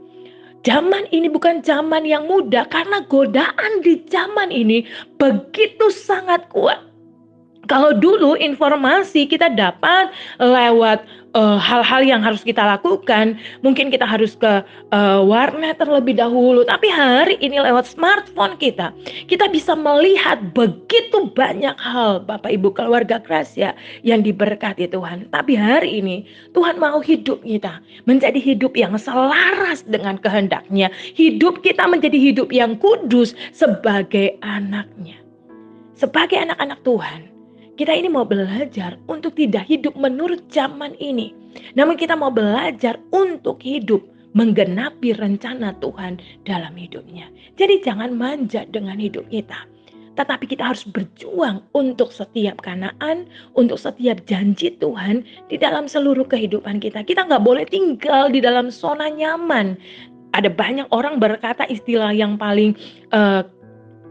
Zaman 0.66 1.06
ini 1.14 1.30
bukan 1.30 1.62
zaman 1.62 2.10
yang 2.10 2.26
mudah 2.26 2.66
karena 2.74 3.06
godaan 3.06 3.86
di 3.86 4.02
zaman 4.10 4.50
ini 4.50 4.82
begitu 5.22 5.94
sangat 5.94 6.50
kuat. 6.50 6.82
Kalau 7.66 7.98
dulu 7.98 8.38
informasi 8.38 9.26
kita 9.26 9.50
dapat 9.54 10.14
lewat 10.38 11.06
uh, 11.36 11.60
hal-hal 11.60 12.02
yang 12.02 12.22
harus 12.24 12.42
kita 12.42 12.64
lakukan. 12.64 13.36
Mungkin 13.62 13.92
kita 13.92 14.08
harus 14.08 14.40
ke 14.40 14.64
uh, 14.96 15.20
warnet 15.22 15.78
terlebih 15.78 16.16
dahulu, 16.16 16.64
tapi 16.64 16.88
hari 16.88 17.36
ini 17.44 17.60
lewat 17.60 17.92
smartphone 17.92 18.56
kita, 18.56 18.96
kita 19.28 19.52
bisa 19.52 19.76
melihat 19.76 20.40
begitu 20.56 21.30
banyak 21.36 21.76
hal 21.76 22.24
Bapak 22.24 22.56
Ibu 22.56 22.72
keluarga 22.72 23.20
Gracia 23.20 23.76
yang 24.08 24.24
diberkati 24.24 24.88
Tuhan. 24.88 25.28
Tapi 25.30 25.54
hari 25.60 26.00
ini 26.00 26.24
Tuhan 26.56 26.80
mau 26.80 27.04
hidup 27.04 27.44
kita 27.44 27.84
menjadi 28.08 28.40
hidup 28.40 28.74
yang 28.80 28.96
selaras 28.96 29.84
dengan 29.86 30.16
kehendaknya. 30.18 30.90
Hidup 31.14 31.60
kita 31.62 31.86
menjadi 31.86 32.16
hidup 32.16 32.50
yang 32.56 32.80
kudus 32.80 33.36
sebagai 33.52 34.40
anaknya. 34.40 35.20
Sebagai 35.96 36.36
anak-anak 36.36 36.84
Tuhan, 36.84 37.35
kita 37.76 37.92
ini 37.92 38.08
mau 38.08 38.24
belajar 38.24 38.96
untuk 39.12 39.36
tidak 39.36 39.68
hidup 39.68 39.96
menurut 40.00 40.48
zaman 40.48 40.96
ini. 41.00 41.36
Namun 41.76 42.00
kita 42.00 42.16
mau 42.16 42.32
belajar 42.32 43.00
untuk 43.12 43.60
hidup 43.64 44.04
menggenapi 44.36 45.16
rencana 45.16 45.76
Tuhan 45.80 46.20
dalam 46.44 46.76
hidupnya. 46.76 47.32
Jadi 47.56 47.80
jangan 47.84 48.16
manja 48.16 48.68
dengan 48.68 49.00
hidup 49.00 49.28
kita. 49.32 49.68
Tetapi 50.16 50.48
kita 50.48 50.72
harus 50.72 50.88
berjuang 50.88 51.60
untuk 51.76 52.12
setiap 52.12 52.64
kanaan, 52.64 53.28
untuk 53.60 53.76
setiap 53.76 54.24
janji 54.24 54.72
Tuhan 54.80 55.28
di 55.52 55.60
dalam 55.60 55.92
seluruh 55.92 56.24
kehidupan 56.24 56.80
kita. 56.80 57.04
Kita 57.04 57.28
nggak 57.28 57.44
boleh 57.44 57.68
tinggal 57.68 58.32
di 58.32 58.40
dalam 58.40 58.72
zona 58.72 59.12
nyaman. 59.12 59.76
Ada 60.32 60.52
banyak 60.52 60.88
orang 60.92 61.20
berkata 61.20 61.68
istilah 61.68 62.16
yang 62.16 62.40
paling 62.40 62.76
uh, 63.12 63.44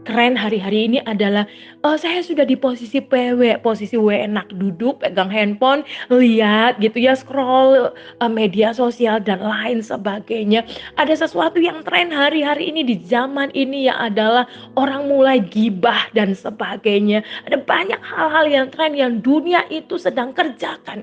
keren 0.05 0.37
hari-hari 0.37 0.85
ini 0.85 1.01
adalah 1.09 1.49
oh, 1.81 1.97
saya 1.97 2.21
sudah 2.21 2.45
di 2.45 2.53
posisi 2.53 3.01
PW, 3.01 3.59
posisi 3.65 3.97
W 3.97 4.13
enak 4.13 4.53
duduk, 4.55 5.01
pegang 5.01 5.33
handphone, 5.33 5.81
lihat 6.13 6.77
gitu 6.79 7.01
ya, 7.01 7.17
scroll 7.17 7.89
uh, 8.21 8.29
media 8.29 8.71
sosial 8.71 9.17
dan 9.19 9.41
lain 9.41 9.81
sebagainya. 9.81 10.63
Ada 11.01 11.25
sesuatu 11.25 11.57
yang 11.57 11.81
tren 11.81 12.13
hari-hari 12.13 12.69
ini 12.69 12.85
di 12.85 13.01
zaman 13.01 13.49
ini 13.57 13.89
ya 13.89 13.97
adalah 13.97 14.45
orang 14.77 15.09
mulai 15.09 15.41
gibah 15.41 16.07
dan 16.13 16.37
sebagainya. 16.37 17.25
Ada 17.49 17.65
banyak 17.65 17.99
hal-hal 18.05 18.45
yang 18.47 18.67
tren 18.69 18.93
yang 18.93 19.19
dunia 19.25 19.65
itu 19.73 19.97
sedang 19.97 20.31
kerjakan. 20.31 21.01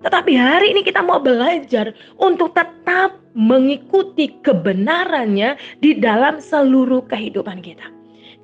Tetapi 0.00 0.32
hari 0.32 0.72
ini 0.72 0.80
kita 0.80 1.04
mau 1.04 1.20
belajar 1.20 1.92
untuk 2.16 2.56
tetap 2.56 3.20
mengikuti 3.36 4.32
kebenarannya 4.40 5.60
di 5.78 6.00
dalam 6.00 6.40
seluruh 6.40 7.04
kehidupan 7.04 7.60
kita. 7.60 7.99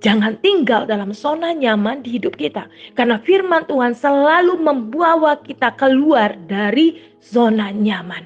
Jangan 0.06 0.38
tinggal 0.38 0.86
dalam 0.86 1.10
zona 1.10 1.50
nyaman 1.50 2.06
di 2.06 2.14
hidup 2.14 2.38
kita. 2.38 2.70
Karena 2.94 3.18
firman 3.18 3.66
Tuhan 3.66 3.90
selalu 3.90 4.54
membawa 4.54 5.34
kita 5.42 5.75
keluar 5.75 6.38
dari 6.46 6.94
zona 7.18 7.75
nyaman. 7.75 8.22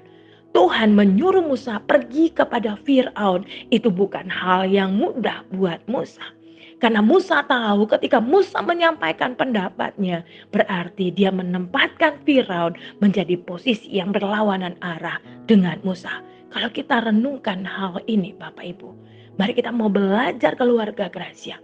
Tuhan 0.53 0.93
menyuruh 0.93 1.41
Musa 1.41 1.81
pergi 1.81 2.37
kepada 2.37 2.77
Fir'aun. 2.85 3.49
Itu 3.73 3.89
bukan 3.89 4.29
hal 4.29 4.69
yang 4.69 4.93
mudah 5.01 5.41
buat 5.57 5.81
Musa. 5.89 6.21
Karena 6.85 7.01
Musa 7.01 7.41
tahu 7.49 7.89
ketika 7.89 8.21
Musa 8.21 8.61
menyampaikan 8.61 9.33
pendapatnya, 9.33 10.21
berarti 10.53 11.09
dia 11.17 11.33
menempatkan 11.33 12.21
Firaun 12.29 12.77
menjadi 13.01 13.41
posisi 13.41 13.97
yang 13.97 14.13
berlawanan 14.13 14.77
arah 14.85 15.17
dengan 15.49 15.81
Musa. 15.81 16.21
Kalau 16.53 16.69
kita 16.69 17.09
renungkan 17.09 17.65
hal 17.65 18.05
ini 18.05 18.37
Bapak 18.37 18.65
Ibu, 18.65 18.91
Mari 19.41 19.57
kita 19.57 19.73
mau 19.73 19.89
belajar 19.89 20.53
keluarga 20.53 21.09
Gracia 21.09 21.57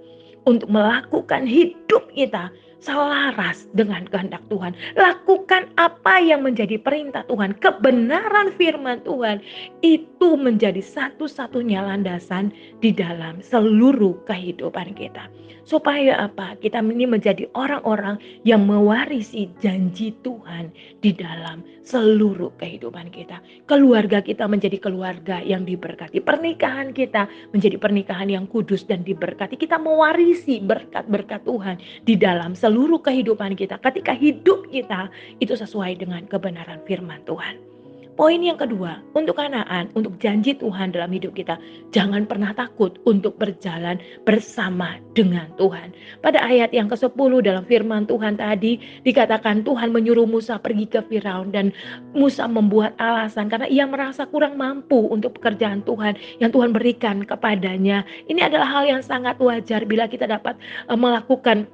untuk 0.48 0.72
melakukan 0.72 1.44
hidup 1.44 2.08
kita 2.16 2.48
selaras 2.86 3.66
dengan 3.74 4.06
kehendak 4.06 4.46
Tuhan. 4.46 4.70
Lakukan 4.94 5.66
apa 5.74 6.22
yang 6.22 6.46
menjadi 6.46 6.78
perintah 6.78 7.26
Tuhan. 7.26 7.58
Kebenaran 7.58 8.54
firman 8.54 9.02
Tuhan 9.02 9.42
itu 9.82 10.38
menjadi 10.38 10.78
satu-satunya 10.78 11.82
landasan 11.82 12.54
di 12.78 12.94
dalam 12.94 13.42
seluruh 13.42 14.14
kehidupan 14.30 14.94
kita. 14.94 15.26
Supaya 15.66 16.30
apa? 16.30 16.54
Kita 16.62 16.78
ini 16.78 17.10
menjadi 17.10 17.50
orang-orang 17.58 18.22
yang 18.46 18.70
mewarisi 18.70 19.50
janji 19.58 20.14
Tuhan 20.22 20.70
di 21.02 21.10
dalam 21.10 21.66
seluruh 21.82 22.54
kehidupan 22.62 23.10
kita. 23.10 23.42
Keluarga 23.66 24.22
kita 24.22 24.46
menjadi 24.46 24.78
keluarga 24.78 25.42
yang 25.42 25.66
diberkati. 25.66 26.22
Pernikahan 26.22 26.94
kita 26.94 27.26
menjadi 27.50 27.82
pernikahan 27.82 28.30
yang 28.30 28.46
kudus 28.46 28.86
dan 28.86 29.02
diberkati. 29.02 29.58
Kita 29.58 29.74
mewarisi 29.82 30.62
berkat-berkat 30.62 31.42
Tuhan 31.42 31.82
di 32.06 32.14
dalam 32.14 32.54
seluruh 32.54 32.75
kehidupan 32.76 33.56
kita. 33.56 33.80
Ketika 33.80 34.12
hidup 34.12 34.68
kita 34.68 35.08
itu 35.40 35.56
sesuai 35.56 35.96
dengan 35.96 36.28
kebenaran 36.28 36.84
firman 36.84 37.24
Tuhan. 37.24 37.76
Poin 38.16 38.40
yang 38.40 38.56
kedua, 38.56 39.04
untuk 39.12 39.36
kanaan, 39.36 39.92
untuk 39.92 40.16
janji 40.16 40.56
Tuhan 40.56 40.96
dalam 40.96 41.12
hidup 41.12 41.36
kita, 41.36 41.60
jangan 41.92 42.24
pernah 42.24 42.56
takut 42.56 42.96
untuk 43.04 43.36
berjalan 43.36 44.00
bersama 44.24 44.96
dengan 45.12 45.52
Tuhan. 45.60 45.92
Pada 46.24 46.40
ayat 46.40 46.72
yang 46.72 46.88
ke-10 46.88 47.12
dalam 47.44 47.68
firman 47.68 48.08
Tuhan 48.08 48.40
tadi, 48.40 48.80
dikatakan 49.04 49.68
Tuhan 49.68 49.92
menyuruh 49.92 50.24
Musa 50.24 50.56
pergi 50.56 50.88
ke 50.88 51.04
Firaun 51.04 51.52
dan 51.52 51.76
Musa 52.16 52.48
membuat 52.48 52.96
alasan 52.96 53.52
karena 53.52 53.68
ia 53.68 53.84
merasa 53.84 54.24
kurang 54.24 54.56
mampu 54.56 55.12
untuk 55.12 55.36
pekerjaan 55.36 55.84
Tuhan 55.84 56.16
yang 56.40 56.48
Tuhan 56.48 56.72
berikan 56.72 57.20
kepadanya. 57.20 58.00
Ini 58.32 58.48
adalah 58.48 58.80
hal 58.80 58.88
yang 58.88 59.04
sangat 59.04 59.36
wajar 59.44 59.84
bila 59.84 60.08
kita 60.08 60.24
dapat 60.24 60.56
uh, 60.88 60.96
melakukan 60.96 61.68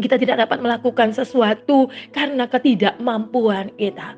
kita 0.00 0.16
tidak 0.16 0.48
dapat 0.48 0.62
melakukan 0.62 1.12
sesuatu 1.12 1.92
karena 2.14 2.48
ketidakmampuan 2.48 3.72
kita. 3.76 4.16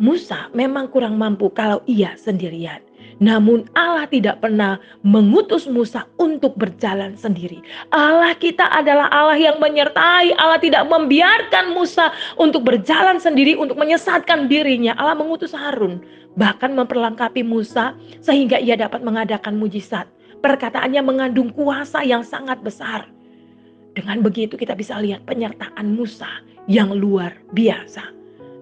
Musa 0.00 0.48
memang 0.56 0.88
kurang 0.88 1.20
mampu 1.20 1.52
kalau 1.52 1.84
ia 1.84 2.16
sendirian. 2.16 2.80
Namun 3.20 3.68
Allah 3.76 4.08
tidak 4.08 4.40
pernah 4.40 4.80
mengutus 5.04 5.68
Musa 5.68 6.08
untuk 6.16 6.56
berjalan 6.56 7.20
sendiri. 7.20 7.60
Allah 7.92 8.32
kita 8.32 8.64
adalah 8.72 9.12
Allah 9.12 9.36
yang 9.36 9.60
menyertai. 9.60 10.32
Allah 10.40 10.56
tidak 10.56 10.88
membiarkan 10.88 11.76
Musa 11.76 12.16
untuk 12.40 12.64
berjalan 12.64 13.20
sendiri 13.20 13.60
untuk 13.60 13.76
menyesatkan 13.76 14.48
dirinya. 14.48 14.96
Allah 14.96 15.20
mengutus 15.20 15.52
Harun 15.52 16.00
bahkan 16.32 16.72
memperlengkapi 16.72 17.44
Musa 17.44 17.92
sehingga 18.24 18.56
ia 18.56 18.80
dapat 18.80 19.04
mengadakan 19.04 19.60
mujizat. 19.60 20.08
Perkataannya 20.40 21.04
mengandung 21.04 21.52
kuasa 21.52 22.00
yang 22.00 22.24
sangat 22.24 22.64
besar. 22.64 23.04
Dengan 23.94 24.22
begitu 24.22 24.54
kita 24.54 24.78
bisa 24.78 24.98
lihat 25.02 25.26
penyertaan 25.26 25.98
Musa 25.98 26.28
yang 26.70 26.94
luar 26.94 27.34
biasa. 27.56 28.02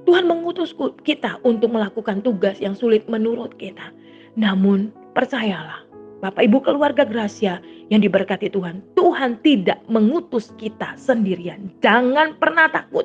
Tuhan 0.09 0.25
mengutus 0.25 0.73
kita 1.05 1.37
untuk 1.45 1.69
melakukan 1.69 2.25
tugas 2.25 2.57
yang 2.65 2.73
sulit 2.73 3.05
menurut 3.13 3.53
kita. 3.61 3.93
Namun 4.41 4.89
percayalah, 5.13 5.85
Bapak 6.25 6.49
Ibu 6.49 6.65
keluarga 6.65 7.05
Gracia 7.05 7.61
yang 7.93 8.01
diberkati 8.01 8.49
Tuhan, 8.49 8.81
Tuhan 8.97 9.37
tidak 9.45 9.85
mengutus 9.93 10.49
kita 10.57 10.97
sendirian. 10.97 11.69
Jangan 11.85 12.41
pernah 12.41 12.73
takut. 12.73 13.05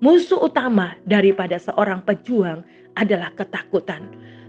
Musuh 0.00 0.40
utama 0.40 0.96
daripada 1.04 1.60
seorang 1.60 2.00
pejuang 2.06 2.64
adalah 2.96 3.28
ketakutan. 3.36 4.08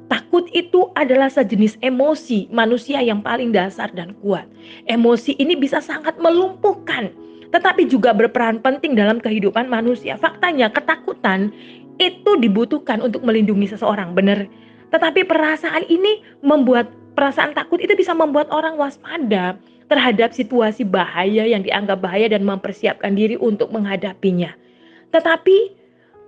Takut 0.09 0.49
itu 0.57 0.89
adalah 0.97 1.29
sejenis 1.29 1.77
emosi 1.85 2.49
manusia 2.49 2.97
yang 2.97 3.21
paling 3.21 3.53
dasar 3.53 3.93
dan 3.93 4.17
kuat. 4.25 4.49
Emosi 4.89 5.37
ini 5.37 5.53
bisa 5.53 5.77
sangat 5.77 6.17
melumpuhkan, 6.17 7.13
tetapi 7.53 7.85
juga 7.85 8.09
berperan 8.17 8.57
penting 8.57 8.97
dalam 8.97 9.21
kehidupan 9.21 9.69
manusia. 9.69 10.17
Faktanya, 10.17 10.73
ketakutan 10.73 11.53
itu 12.01 12.31
dibutuhkan 12.41 13.05
untuk 13.05 13.21
melindungi 13.21 13.69
seseorang, 13.69 14.17
benar. 14.17 14.49
Tetapi 14.89 15.29
perasaan 15.29 15.85
ini 15.85 16.25
membuat 16.41 16.89
perasaan 17.13 17.53
takut 17.53 17.77
itu 17.77 17.93
bisa 17.93 18.17
membuat 18.17 18.49
orang 18.49 18.81
waspada 18.81 19.61
terhadap 19.89 20.33
situasi 20.33 20.85
bahaya 20.85 21.45
yang 21.45 21.61
dianggap 21.61 22.01
bahaya 22.01 22.29
dan 22.33 22.41
mempersiapkan 22.45 23.13
diri 23.13 23.37
untuk 23.37 23.69
menghadapinya. 23.69 24.53
Tetapi 25.13 25.78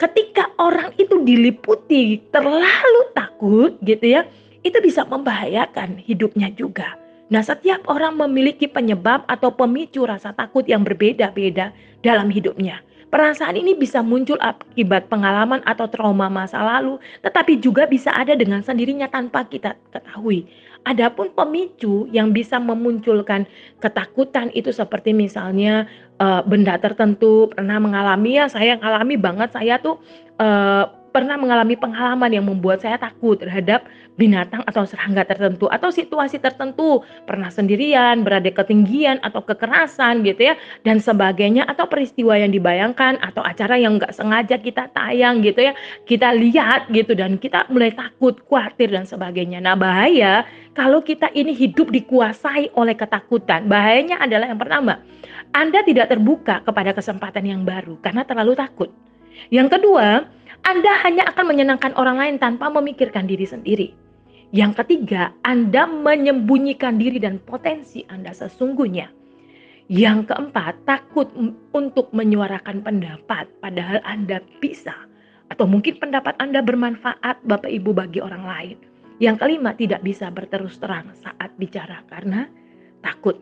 ketika 0.01 0.49
orang 0.57 0.89
itu 0.97 1.21
diliputi 1.21 2.17
terlalu 2.33 3.01
takut 3.13 3.77
gitu 3.85 4.17
ya, 4.17 4.25
itu 4.65 4.77
bisa 4.81 5.05
membahayakan 5.05 6.01
hidupnya 6.01 6.49
juga. 6.57 6.97
Nah, 7.31 7.45
setiap 7.45 7.85
orang 7.87 8.17
memiliki 8.17 8.67
penyebab 8.67 9.23
atau 9.29 9.53
pemicu 9.53 10.03
rasa 10.03 10.33
takut 10.33 10.65
yang 10.67 10.83
berbeda-beda 10.83 11.71
dalam 12.03 12.27
hidupnya. 12.27 12.81
Perasaan 13.11 13.59
ini 13.59 13.75
bisa 13.75 13.99
muncul 13.99 14.39
akibat 14.39 15.11
pengalaman 15.11 15.59
atau 15.67 15.83
trauma 15.87 16.31
masa 16.31 16.63
lalu, 16.63 16.95
tetapi 17.23 17.59
juga 17.59 17.83
bisa 17.83 18.11
ada 18.11 18.35
dengan 18.35 18.63
sendirinya 18.63 19.07
tanpa 19.11 19.43
kita 19.47 19.75
ketahui. 19.91 20.47
Adapun 20.81 21.29
pemicu 21.37 22.09
yang 22.09 22.33
bisa 22.33 22.57
memunculkan 22.57 23.45
ketakutan 23.77 24.49
itu 24.57 24.73
seperti 24.73 25.13
misalnya 25.13 25.85
uh, 26.17 26.41
benda 26.41 26.73
tertentu 26.81 27.53
pernah 27.53 27.77
mengalami 27.77 28.41
ya 28.41 28.49
saya 28.49 28.81
mengalami 28.81 29.13
banget 29.13 29.49
saya 29.53 29.77
tuh 29.77 30.01
uh, 30.41 30.89
pernah 31.11 31.35
mengalami 31.35 31.75
pengalaman 31.75 32.31
yang 32.31 32.45
membuat 32.47 32.81
saya 32.81 32.97
takut 32.97 33.37
terhadap 33.37 33.85
binatang 34.19 34.61
atau 34.67 34.83
serangga 34.83 35.23
tertentu 35.23 35.71
atau 35.71 35.87
situasi 35.87 36.39
tertentu, 36.41 37.03
pernah 37.23 37.47
sendirian, 37.47 38.27
berada 38.27 38.51
ketinggian 38.51 39.23
atau 39.23 39.39
kekerasan 39.39 40.23
gitu 40.27 40.51
ya 40.51 40.55
dan 40.83 40.99
sebagainya 40.99 41.63
atau 41.67 41.87
peristiwa 41.87 42.35
yang 42.35 42.51
dibayangkan 42.51 43.17
atau 43.23 43.39
acara 43.43 43.79
yang 43.79 43.95
nggak 43.99 44.11
sengaja 44.11 44.59
kita 44.59 44.91
tayang 44.91 45.39
gitu 45.45 45.71
ya, 45.71 45.73
kita 46.07 46.35
lihat 46.35 46.91
gitu 46.91 47.15
dan 47.15 47.39
kita 47.39 47.67
mulai 47.71 47.95
takut, 47.95 48.37
khawatir 48.47 48.91
dan 48.91 49.07
sebagainya. 49.07 49.63
Nah, 49.63 49.79
bahaya 49.79 50.43
kalau 50.75 51.03
kita 51.03 51.31
ini 51.35 51.51
hidup 51.55 51.91
dikuasai 51.91 52.71
oleh 52.75 52.95
ketakutan. 52.95 53.67
Bahayanya 53.67 54.19
adalah 54.23 54.51
yang 54.51 54.59
pertama, 54.59 54.99
Anda 55.51 55.83
tidak 55.83 56.11
terbuka 56.11 56.63
kepada 56.63 56.95
kesempatan 56.95 57.43
yang 57.43 57.61
baru 57.67 57.99
karena 57.99 58.23
terlalu 58.23 58.55
takut. 58.55 58.89
Yang 59.51 59.79
kedua, 59.79 60.27
anda 60.61 60.93
hanya 61.03 61.25
akan 61.33 61.45
menyenangkan 61.49 61.93
orang 61.97 62.17
lain 62.21 62.35
tanpa 62.37 62.69
memikirkan 62.69 63.25
diri 63.25 63.43
sendiri. 63.43 63.87
Yang 64.51 64.83
ketiga, 64.83 65.31
Anda 65.47 65.87
menyembunyikan 65.87 66.99
diri 66.99 67.17
dan 67.23 67.39
potensi 67.43 68.03
Anda 68.11 68.35
sesungguhnya. 68.35 69.07
Yang 69.91 70.31
keempat, 70.31 70.83
takut 70.87 71.27
untuk 71.71 72.11
menyuarakan 72.11 72.83
pendapat, 72.83 73.47
padahal 73.63 74.03
Anda 74.03 74.43
bisa, 74.59 74.95
atau 75.51 75.67
mungkin 75.67 75.99
pendapat 75.99 76.35
Anda 76.39 76.59
bermanfaat, 76.63 77.43
Bapak 77.47 77.71
Ibu, 77.71 77.95
bagi 77.95 78.19
orang 78.19 78.43
lain. 78.43 78.77
Yang 79.23 79.43
kelima, 79.43 79.71
tidak 79.75 80.03
bisa 80.03 80.27
berterus 80.31 80.79
terang 80.79 81.11
saat 81.19 81.51
bicara 81.55 82.03
karena 82.11 82.47
takut. 83.03 83.39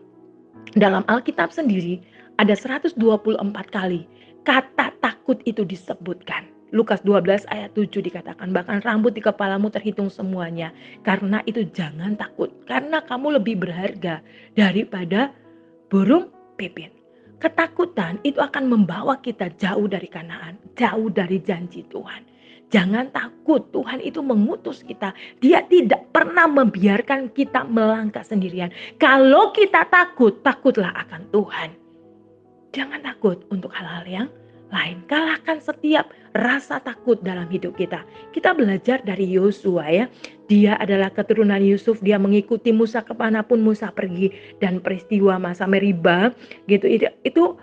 Dalam 0.78 1.02
Alkitab 1.10 1.50
sendiri, 1.50 2.02
ada 2.38 2.54
124 2.54 2.98
kali 3.70 4.06
kata 4.46 4.94
takut 5.02 5.42
itu 5.46 5.66
disebutkan. 5.66 6.59
Lukas 6.70 7.02
12 7.02 7.50
ayat 7.50 7.74
7 7.74 7.90
dikatakan 7.98 8.54
bahkan 8.54 8.78
rambut 8.86 9.18
di 9.18 9.22
kepalamu 9.26 9.74
terhitung 9.74 10.14
semuanya 10.14 10.70
karena 11.02 11.42
itu 11.50 11.66
jangan 11.74 12.14
takut 12.14 12.54
karena 12.70 13.02
kamu 13.02 13.42
lebih 13.42 13.58
berharga 13.58 14.22
daripada 14.54 15.34
burung 15.90 16.30
pipit. 16.56 16.94
Ketakutan 17.40 18.20
itu 18.28 18.38
akan 18.44 18.68
membawa 18.68 19.18
kita 19.24 19.50
jauh 19.56 19.88
dari 19.88 20.12
kanaan, 20.12 20.60
jauh 20.76 21.08
dari 21.08 21.40
janji 21.40 21.88
Tuhan. 21.88 22.28
Jangan 22.70 23.10
takut, 23.10 23.66
Tuhan 23.74 23.98
itu 24.06 24.22
mengutus 24.22 24.86
kita. 24.86 25.10
Dia 25.42 25.66
tidak 25.66 26.06
pernah 26.14 26.46
membiarkan 26.46 27.34
kita 27.34 27.66
melangkah 27.66 28.22
sendirian. 28.22 28.70
Kalau 29.02 29.50
kita 29.56 29.90
takut, 29.90 30.38
takutlah 30.46 30.94
akan 30.94 31.26
Tuhan. 31.34 31.70
Jangan 32.70 33.02
takut 33.02 33.42
untuk 33.50 33.74
hal-hal 33.74 34.06
yang 34.06 34.28
lain. 34.70 35.02
Kalahkan 35.10 35.62
setiap 35.62 36.10
rasa 36.38 36.82
takut 36.82 37.20
dalam 37.26 37.50
hidup 37.50 37.78
kita. 37.78 38.06
Kita 38.34 38.54
belajar 38.54 39.02
dari 39.02 39.26
Yosua 39.26 39.86
ya. 39.90 40.06
Dia 40.50 40.78
adalah 40.78 41.10
keturunan 41.14 41.62
Yusuf. 41.62 42.02
Dia 42.02 42.18
mengikuti 42.22 42.74
Musa 42.74 43.02
ke 43.02 43.14
mana 43.14 43.42
pun 43.46 43.62
Musa 43.62 43.90
pergi. 43.90 44.34
Dan 44.62 44.82
peristiwa 44.82 45.38
masa 45.42 45.66
Meriba 45.66 46.34
gitu 46.70 46.86
itu, 46.86 47.06
itu 47.26 47.58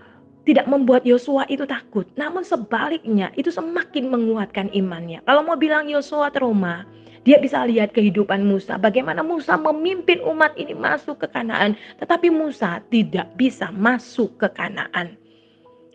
tidak 0.47 0.71
membuat 0.71 1.03
Yosua 1.03 1.47
itu 1.51 1.67
takut. 1.67 2.07
Namun 2.15 2.47
sebaliknya 2.47 3.35
itu 3.35 3.51
semakin 3.51 4.07
menguatkan 4.11 4.71
imannya. 4.71 5.23
Kalau 5.27 5.43
mau 5.43 5.59
bilang 5.59 5.91
Yosua 5.91 6.31
trauma, 6.31 6.87
dia 7.27 7.43
bisa 7.43 7.67
lihat 7.67 7.91
kehidupan 7.91 8.47
Musa, 8.47 8.79
bagaimana 8.79 9.27
Musa 9.27 9.59
memimpin 9.59 10.23
umat 10.23 10.55
ini 10.55 10.79
masuk 10.79 11.27
ke 11.27 11.29
Kanaan, 11.35 11.75
tetapi 11.99 12.31
Musa 12.31 12.79
tidak 12.87 13.35
bisa 13.35 13.75
masuk 13.75 14.39
ke 14.39 14.47
Kanaan. 14.55 15.19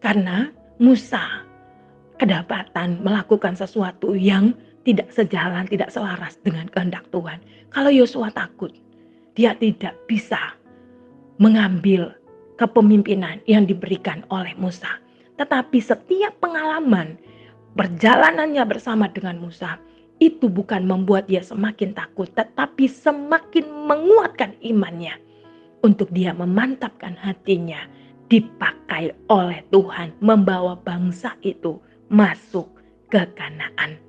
Karena 0.03 0.51
Musa 0.81 1.45
kedapatan 2.17 3.05
melakukan 3.05 3.53
sesuatu 3.53 4.17
yang 4.17 4.57
tidak 4.81 5.13
sejalan, 5.13 5.69
tidak 5.69 5.93
selaras 5.93 6.41
dengan 6.41 6.65
kehendak 6.73 7.05
Tuhan. 7.13 7.37
Kalau 7.69 7.93
Yosua 7.93 8.33
takut, 8.33 8.73
dia 9.37 9.53
tidak 9.61 9.93
bisa 10.09 10.57
mengambil 11.37 12.17
kepemimpinan 12.57 13.37
yang 13.45 13.69
diberikan 13.69 14.25
oleh 14.33 14.57
Musa. 14.57 14.97
Tetapi 15.37 15.77
setiap 15.77 16.33
pengalaman 16.41 17.13
perjalanannya 17.77 18.65
bersama 18.65 19.05
dengan 19.05 19.37
Musa 19.37 19.77
itu 20.17 20.49
bukan 20.49 20.85
membuat 20.85 21.29
dia 21.29 21.45
semakin 21.45 21.93
takut, 21.93 22.29
tetapi 22.33 22.89
semakin 22.89 23.65
menguatkan 23.69 24.57
imannya 24.65 25.17
untuk 25.81 26.09
dia 26.13 26.33
memantapkan 26.33 27.17
hatinya 27.17 27.85
dipakai 28.31 29.11
oleh 29.27 29.59
Tuhan 29.75 30.15
membawa 30.23 30.79
bangsa 30.79 31.35
itu 31.43 31.75
masuk 32.07 32.71
ke 33.11 33.27
Kanaan. 33.35 33.99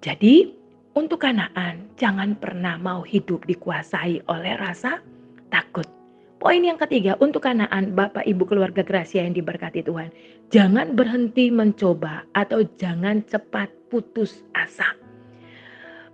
Jadi, 0.00 0.56
untuk 0.96 1.20
Kanaan, 1.20 1.92
jangan 2.00 2.32
pernah 2.40 2.80
mau 2.80 3.04
hidup 3.04 3.44
dikuasai 3.44 4.24
oleh 4.32 4.56
rasa 4.56 5.04
takut. 5.52 5.84
Poin 6.40 6.64
yang 6.64 6.80
ketiga, 6.80 7.20
untuk 7.20 7.44
Kanaan, 7.44 7.92
Bapak 7.92 8.24
Ibu 8.24 8.48
keluarga 8.48 8.80
Gracia 8.80 9.20
yang 9.20 9.36
diberkati 9.36 9.84
Tuhan, 9.84 10.08
jangan 10.48 10.96
berhenti 10.96 11.52
mencoba 11.52 12.24
atau 12.32 12.64
jangan 12.80 13.20
cepat 13.28 13.68
putus 13.92 14.40
asa. 14.56 15.05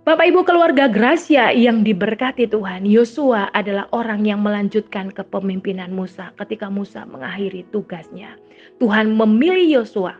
Bapak 0.03 0.35
Ibu 0.35 0.43
keluarga 0.43 0.91
Gracia 0.91 1.55
yang 1.55 1.79
diberkati 1.79 2.51
Tuhan, 2.51 2.83
Yosua 2.83 3.47
adalah 3.55 3.87
orang 3.95 4.27
yang 4.27 4.43
melanjutkan 4.43 5.07
kepemimpinan 5.15 5.95
Musa 5.95 6.35
ketika 6.43 6.67
Musa 6.67 7.07
mengakhiri 7.07 7.63
tugasnya. 7.71 8.35
Tuhan 8.83 9.15
memilih 9.15 9.79
Yosua 9.79 10.19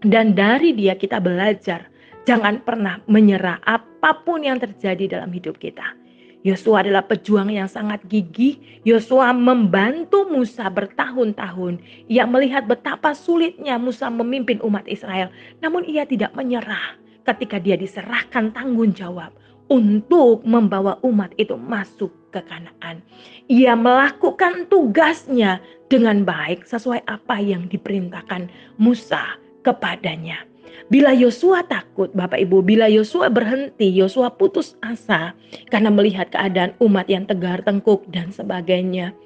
dan 0.00 0.32
dari 0.32 0.72
dia 0.72 0.96
kita 0.96 1.20
belajar 1.20 1.92
jangan 2.24 2.64
pernah 2.64 3.04
menyerah 3.04 3.60
apa 3.68 4.16
pun 4.24 4.48
yang 4.48 4.56
terjadi 4.56 5.20
dalam 5.20 5.28
hidup 5.28 5.60
kita. 5.60 5.92
Yosua 6.40 6.80
adalah 6.80 7.04
pejuang 7.04 7.52
yang 7.52 7.68
sangat 7.68 8.00
gigih. 8.08 8.56
Yosua 8.88 9.36
membantu 9.36 10.24
Musa 10.24 10.72
bertahun-tahun. 10.72 11.84
Ia 12.08 12.24
melihat 12.24 12.64
betapa 12.64 13.12
sulitnya 13.12 13.76
Musa 13.76 14.08
memimpin 14.08 14.56
umat 14.64 14.88
Israel. 14.88 15.28
Namun 15.60 15.84
ia 15.84 16.08
tidak 16.08 16.32
menyerah 16.32 17.01
ketika 17.26 17.58
dia 17.62 17.78
diserahkan 17.78 18.50
tanggung 18.54 18.92
jawab 18.94 19.32
untuk 19.72 20.44
membawa 20.44 21.00
umat 21.06 21.32
itu 21.40 21.56
masuk 21.56 22.12
ke 22.28 22.44
Kanaan. 22.44 23.00
Ia 23.48 23.72
melakukan 23.72 24.68
tugasnya 24.68 25.60
dengan 25.88 26.24
baik 26.24 26.64
sesuai 26.68 27.04
apa 27.08 27.40
yang 27.40 27.68
diperintahkan 27.68 28.48
Musa 28.80 29.36
kepadanya. 29.64 30.44
Bila 30.92 31.16
Yosua 31.16 31.64
takut, 31.64 32.12
Bapak 32.12 32.36
Ibu, 32.36 32.60
bila 32.60 32.84
Yosua 32.84 33.32
berhenti, 33.32 33.88
Yosua 33.92 34.32
putus 34.32 34.76
asa 34.84 35.32
karena 35.72 35.88
melihat 35.88 36.28
keadaan 36.28 36.76
umat 36.84 37.08
yang 37.08 37.24
tegar 37.24 37.64
tengkuk 37.64 38.04
dan 38.12 38.28
sebagainya, 38.28 39.16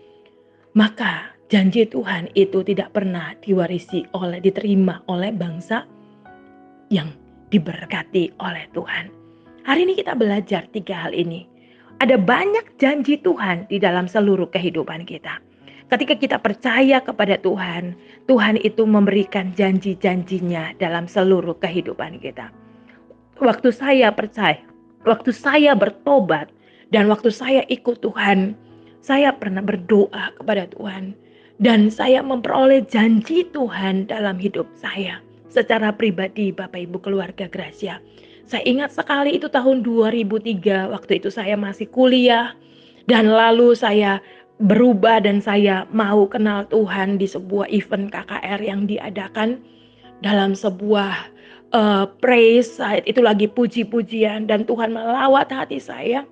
maka 0.78 1.34
janji 1.50 1.86
Tuhan 1.86 2.30
itu 2.38 2.62
tidak 2.62 2.94
pernah 2.94 3.34
diwarisi 3.42 4.06
oleh 4.14 4.38
diterima 4.42 5.02
oleh 5.10 5.34
bangsa 5.34 5.86
yang 6.90 7.10
diberkati 7.50 8.34
oleh 8.42 8.64
Tuhan. 8.74 9.10
Hari 9.66 9.82
ini 9.82 9.98
kita 9.98 10.14
belajar 10.14 10.66
tiga 10.70 10.94
hal 11.06 11.12
ini. 11.14 11.46
Ada 11.98 12.20
banyak 12.20 12.76
janji 12.76 13.16
Tuhan 13.18 13.66
di 13.72 13.80
dalam 13.80 14.04
seluruh 14.06 14.52
kehidupan 14.52 15.08
kita. 15.08 15.40
Ketika 15.86 16.14
kita 16.18 16.36
percaya 16.42 16.98
kepada 16.98 17.38
Tuhan, 17.40 17.94
Tuhan 18.26 18.58
itu 18.60 18.82
memberikan 18.82 19.54
janji-janjinya 19.54 20.76
dalam 20.82 21.06
seluruh 21.06 21.54
kehidupan 21.62 22.18
kita. 22.18 22.50
Waktu 23.38 23.70
saya 23.70 24.10
percaya, 24.10 24.58
waktu 25.06 25.30
saya 25.30 25.78
bertobat, 25.78 26.50
dan 26.94 27.10
waktu 27.10 27.30
saya 27.34 27.62
ikut 27.66 28.02
Tuhan, 28.02 28.54
saya 29.02 29.34
pernah 29.34 29.62
berdoa 29.62 30.34
kepada 30.38 30.66
Tuhan. 30.74 31.14
Dan 31.56 31.88
saya 31.88 32.20
memperoleh 32.20 32.84
janji 32.84 33.48
Tuhan 33.56 34.12
dalam 34.12 34.36
hidup 34.36 34.68
saya. 34.76 35.24
Secara 35.50 35.94
pribadi 35.94 36.50
Bapak 36.50 36.78
Ibu 36.90 36.98
keluarga 37.00 37.46
Gracia. 37.46 38.02
Saya 38.46 38.62
ingat 38.62 38.94
sekali 38.94 39.34
itu 39.38 39.50
tahun 39.50 39.82
2003, 39.82 40.92
waktu 40.94 41.18
itu 41.18 41.28
saya 41.30 41.58
masih 41.58 41.90
kuliah. 41.90 42.54
Dan 43.06 43.30
lalu 43.30 43.74
saya 43.74 44.18
berubah 44.62 45.20
dan 45.20 45.44
saya 45.44 45.84
mau 45.92 46.24
kenal 46.26 46.64
Tuhan 46.72 47.20
di 47.20 47.28
sebuah 47.28 47.68
event 47.68 48.08
KKR 48.08 48.60
yang 48.64 48.88
diadakan 48.88 49.60
dalam 50.24 50.56
sebuah 50.56 51.28
uh, 51.76 52.08
praise 52.24 52.80
itu 53.04 53.20
lagi 53.20 53.52
puji-pujian 53.52 54.48
dan 54.48 54.64
Tuhan 54.64 54.96
melawat 54.96 55.52
hati 55.52 55.76
saya 55.76 56.24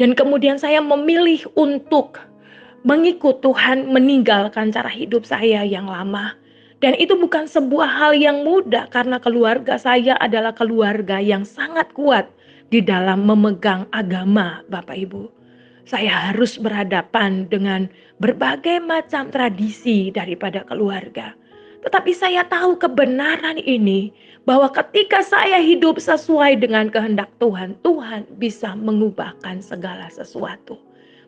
dan 0.00 0.16
kemudian 0.16 0.56
saya 0.56 0.80
memilih 0.80 1.44
untuk 1.58 2.22
mengikut 2.88 3.44
Tuhan 3.44 3.90
meninggalkan 3.90 4.70
cara 4.72 4.88
hidup 4.88 5.28
saya 5.28 5.66
yang 5.66 5.90
lama 5.90 6.37
dan 6.78 6.94
itu 6.98 7.18
bukan 7.18 7.50
sebuah 7.50 7.88
hal 7.90 8.12
yang 8.14 8.46
mudah 8.46 8.86
karena 8.90 9.18
keluarga 9.18 9.78
saya 9.78 10.14
adalah 10.22 10.54
keluarga 10.54 11.18
yang 11.18 11.42
sangat 11.42 11.90
kuat 11.94 12.30
di 12.70 12.78
dalam 12.84 13.26
memegang 13.26 13.88
agama 13.90 14.62
Bapak 14.70 14.94
Ibu 14.94 15.38
saya 15.88 16.28
harus 16.30 16.60
berhadapan 16.60 17.48
dengan 17.48 17.88
berbagai 18.20 18.76
macam 18.84 19.32
tradisi 19.32 20.12
daripada 20.12 20.60
keluarga. 20.68 21.32
Tetapi 21.80 22.12
saya 22.12 22.44
tahu 22.44 22.76
kebenaran 22.76 23.56
ini 23.56 24.12
bahwa 24.44 24.68
ketika 24.68 25.24
saya 25.24 25.64
hidup 25.64 25.96
sesuai 25.96 26.60
dengan 26.60 26.92
kehendak 26.92 27.32
Tuhan, 27.40 27.72
Tuhan 27.80 28.28
bisa 28.36 28.76
mengubahkan 28.76 29.64
segala 29.64 30.12
sesuatu 30.12 30.76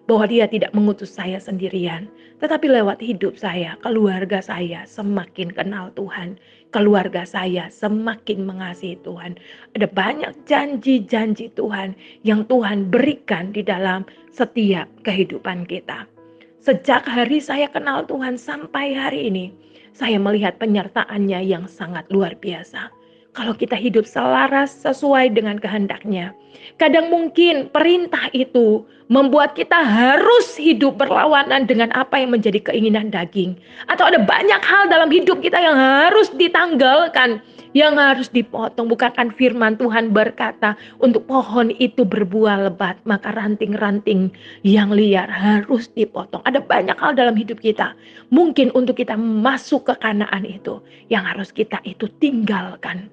bahwa 0.09 0.27
dia 0.29 0.49
tidak 0.49 0.73
mengutus 0.73 1.13
saya 1.13 1.37
sendirian, 1.37 2.09
tetapi 2.41 2.73
lewat 2.73 2.99
hidup 3.05 3.37
saya, 3.37 3.77
keluarga 3.85 4.41
saya 4.41 4.89
semakin 4.89 5.53
kenal 5.53 5.93
Tuhan, 5.93 6.41
keluarga 6.73 7.29
saya 7.29 7.69
semakin 7.69 8.49
mengasihi 8.49 8.97
Tuhan. 9.05 9.37
Ada 9.77 9.87
banyak 9.91 10.33
janji-janji 10.49 11.53
Tuhan 11.55 11.93
yang 12.25 12.49
Tuhan 12.49 12.89
berikan 12.89 13.53
di 13.53 13.61
dalam 13.61 14.09
setiap 14.33 14.89
kehidupan 15.05 15.69
kita. 15.69 16.09
Sejak 16.61 17.05
hari 17.09 17.41
saya 17.41 17.69
kenal 17.69 18.05
Tuhan 18.09 18.37
sampai 18.37 18.93
hari 18.93 19.33
ini, 19.33 19.53
saya 19.97 20.17
melihat 20.17 20.57
penyertaannya 20.61 21.41
yang 21.45 21.65
sangat 21.69 22.09
luar 22.09 22.37
biasa 22.37 22.93
kalau 23.33 23.55
kita 23.55 23.79
hidup 23.79 24.07
selaras 24.07 24.75
sesuai 24.83 25.35
dengan 25.35 25.59
kehendaknya. 25.59 26.35
Kadang 26.83 27.11
mungkin 27.11 27.71
perintah 27.71 28.27
itu 28.35 28.83
membuat 29.11 29.59
kita 29.59 29.75
harus 29.75 30.55
hidup 30.55 30.95
berlawanan 31.03 31.67
dengan 31.67 31.91
apa 31.99 32.23
yang 32.23 32.31
menjadi 32.31 32.63
keinginan 32.63 33.11
daging. 33.11 33.59
Atau 33.91 34.07
ada 34.07 34.23
banyak 34.23 34.63
hal 34.63 34.87
dalam 34.87 35.11
hidup 35.11 35.43
kita 35.43 35.59
yang 35.59 35.75
harus 35.75 36.31
ditanggalkan, 36.39 37.43
yang 37.75 37.99
harus 37.99 38.31
dipotong. 38.31 38.87
Bukankah 38.87 39.35
firman 39.35 39.75
Tuhan 39.75 40.15
berkata 40.15 40.79
untuk 41.03 41.27
pohon 41.27 41.75
itu 41.83 42.07
berbuah 42.07 42.71
lebat, 42.71 43.03
maka 43.03 43.35
ranting-ranting 43.35 44.31
yang 44.63 44.95
liar 44.95 45.27
harus 45.27 45.91
dipotong. 45.99 46.41
Ada 46.47 46.63
banyak 46.63 46.95
hal 46.95 47.19
dalam 47.19 47.35
hidup 47.35 47.59
kita. 47.59 47.99
Mungkin 48.31 48.71
untuk 48.79 49.03
kita 49.03 49.19
masuk 49.19 49.91
ke 49.91 49.95
kanaan 49.99 50.47
itu, 50.47 50.79
yang 51.11 51.27
harus 51.27 51.51
kita 51.51 51.83
itu 51.83 52.07
tinggalkan 52.23 53.11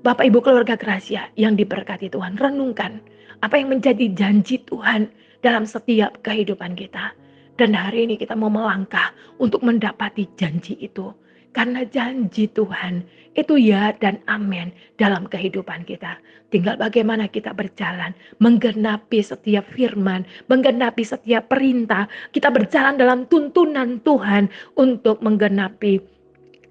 Bapak 0.00 0.22
Ibu 0.22 0.38
keluarga 0.38 0.78
Gracia 0.78 1.26
yang 1.34 1.58
diberkati 1.58 2.06
Tuhan, 2.06 2.38
renungkan 2.38 3.02
apa 3.42 3.58
yang 3.58 3.74
menjadi 3.74 4.06
janji 4.14 4.62
Tuhan 4.62 5.10
dalam 5.46 5.62
setiap 5.62 6.18
kehidupan 6.26 6.74
kita. 6.74 7.14
Dan 7.54 7.70
hari 7.70 8.10
ini 8.10 8.18
kita 8.18 8.34
mau 8.34 8.50
melangkah 8.50 9.14
untuk 9.38 9.62
mendapati 9.62 10.26
janji 10.34 10.74
itu. 10.82 11.14
Karena 11.54 11.86
janji 11.88 12.50
Tuhan 12.52 13.06
itu 13.32 13.56
ya 13.56 13.94
dan 13.96 14.20
amin 14.28 14.74
dalam 15.00 15.24
kehidupan 15.24 15.88
kita. 15.88 16.20
Tinggal 16.52 16.76
bagaimana 16.76 17.32
kita 17.32 17.56
berjalan, 17.56 18.12
menggenapi 18.44 19.24
setiap 19.24 19.64
firman, 19.72 20.28
menggenapi 20.52 21.00
setiap 21.00 21.48
perintah. 21.48 22.12
Kita 22.34 22.52
berjalan 22.52 23.00
dalam 23.00 23.24
tuntunan 23.24 24.04
Tuhan 24.04 24.52
untuk 24.76 25.24
menggenapi 25.24 25.96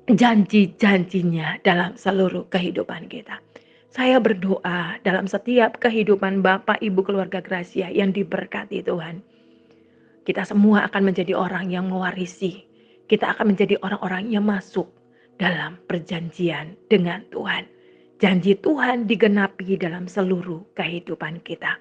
janji-janjinya 0.05 1.65
dalam 1.65 1.97
seluruh 1.97 2.45
kehidupan 2.53 3.09
kita. 3.09 3.41
Saya 3.95 4.19
berdoa 4.19 4.99
dalam 5.07 5.23
setiap 5.23 5.79
kehidupan 5.79 6.43
Bapak 6.43 6.83
Ibu 6.83 6.99
keluarga 7.07 7.39
Gracia 7.39 7.87
yang 7.87 8.11
diberkati 8.11 8.83
Tuhan. 8.83 9.23
Kita 10.27 10.43
semua 10.43 10.83
akan 10.91 11.15
menjadi 11.15 11.31
orang 11.31 11.71
yang 11.71 11.87
mewarisi. 11.87 12.67
Kita 13.07 13.31
akan 13.31 13.55
menjadi 13.55 13.79
orang-orang 13.79 14.35
yang 14.35 14.43
masuk 14.43 14.91
dalam 15.39 15.79
perjanjian 15.87 16.75
dengan 16.91 17.23
Tuhan. 17.31 17.71
Janji 18.19 18.59
Tuhan 18.59 19.07
digenapi 19.07 19.79
dalam 19.79 20.11
seluruh 20.11 20.75
kehidupan 20.75 21.39
kita. 21.47 21.79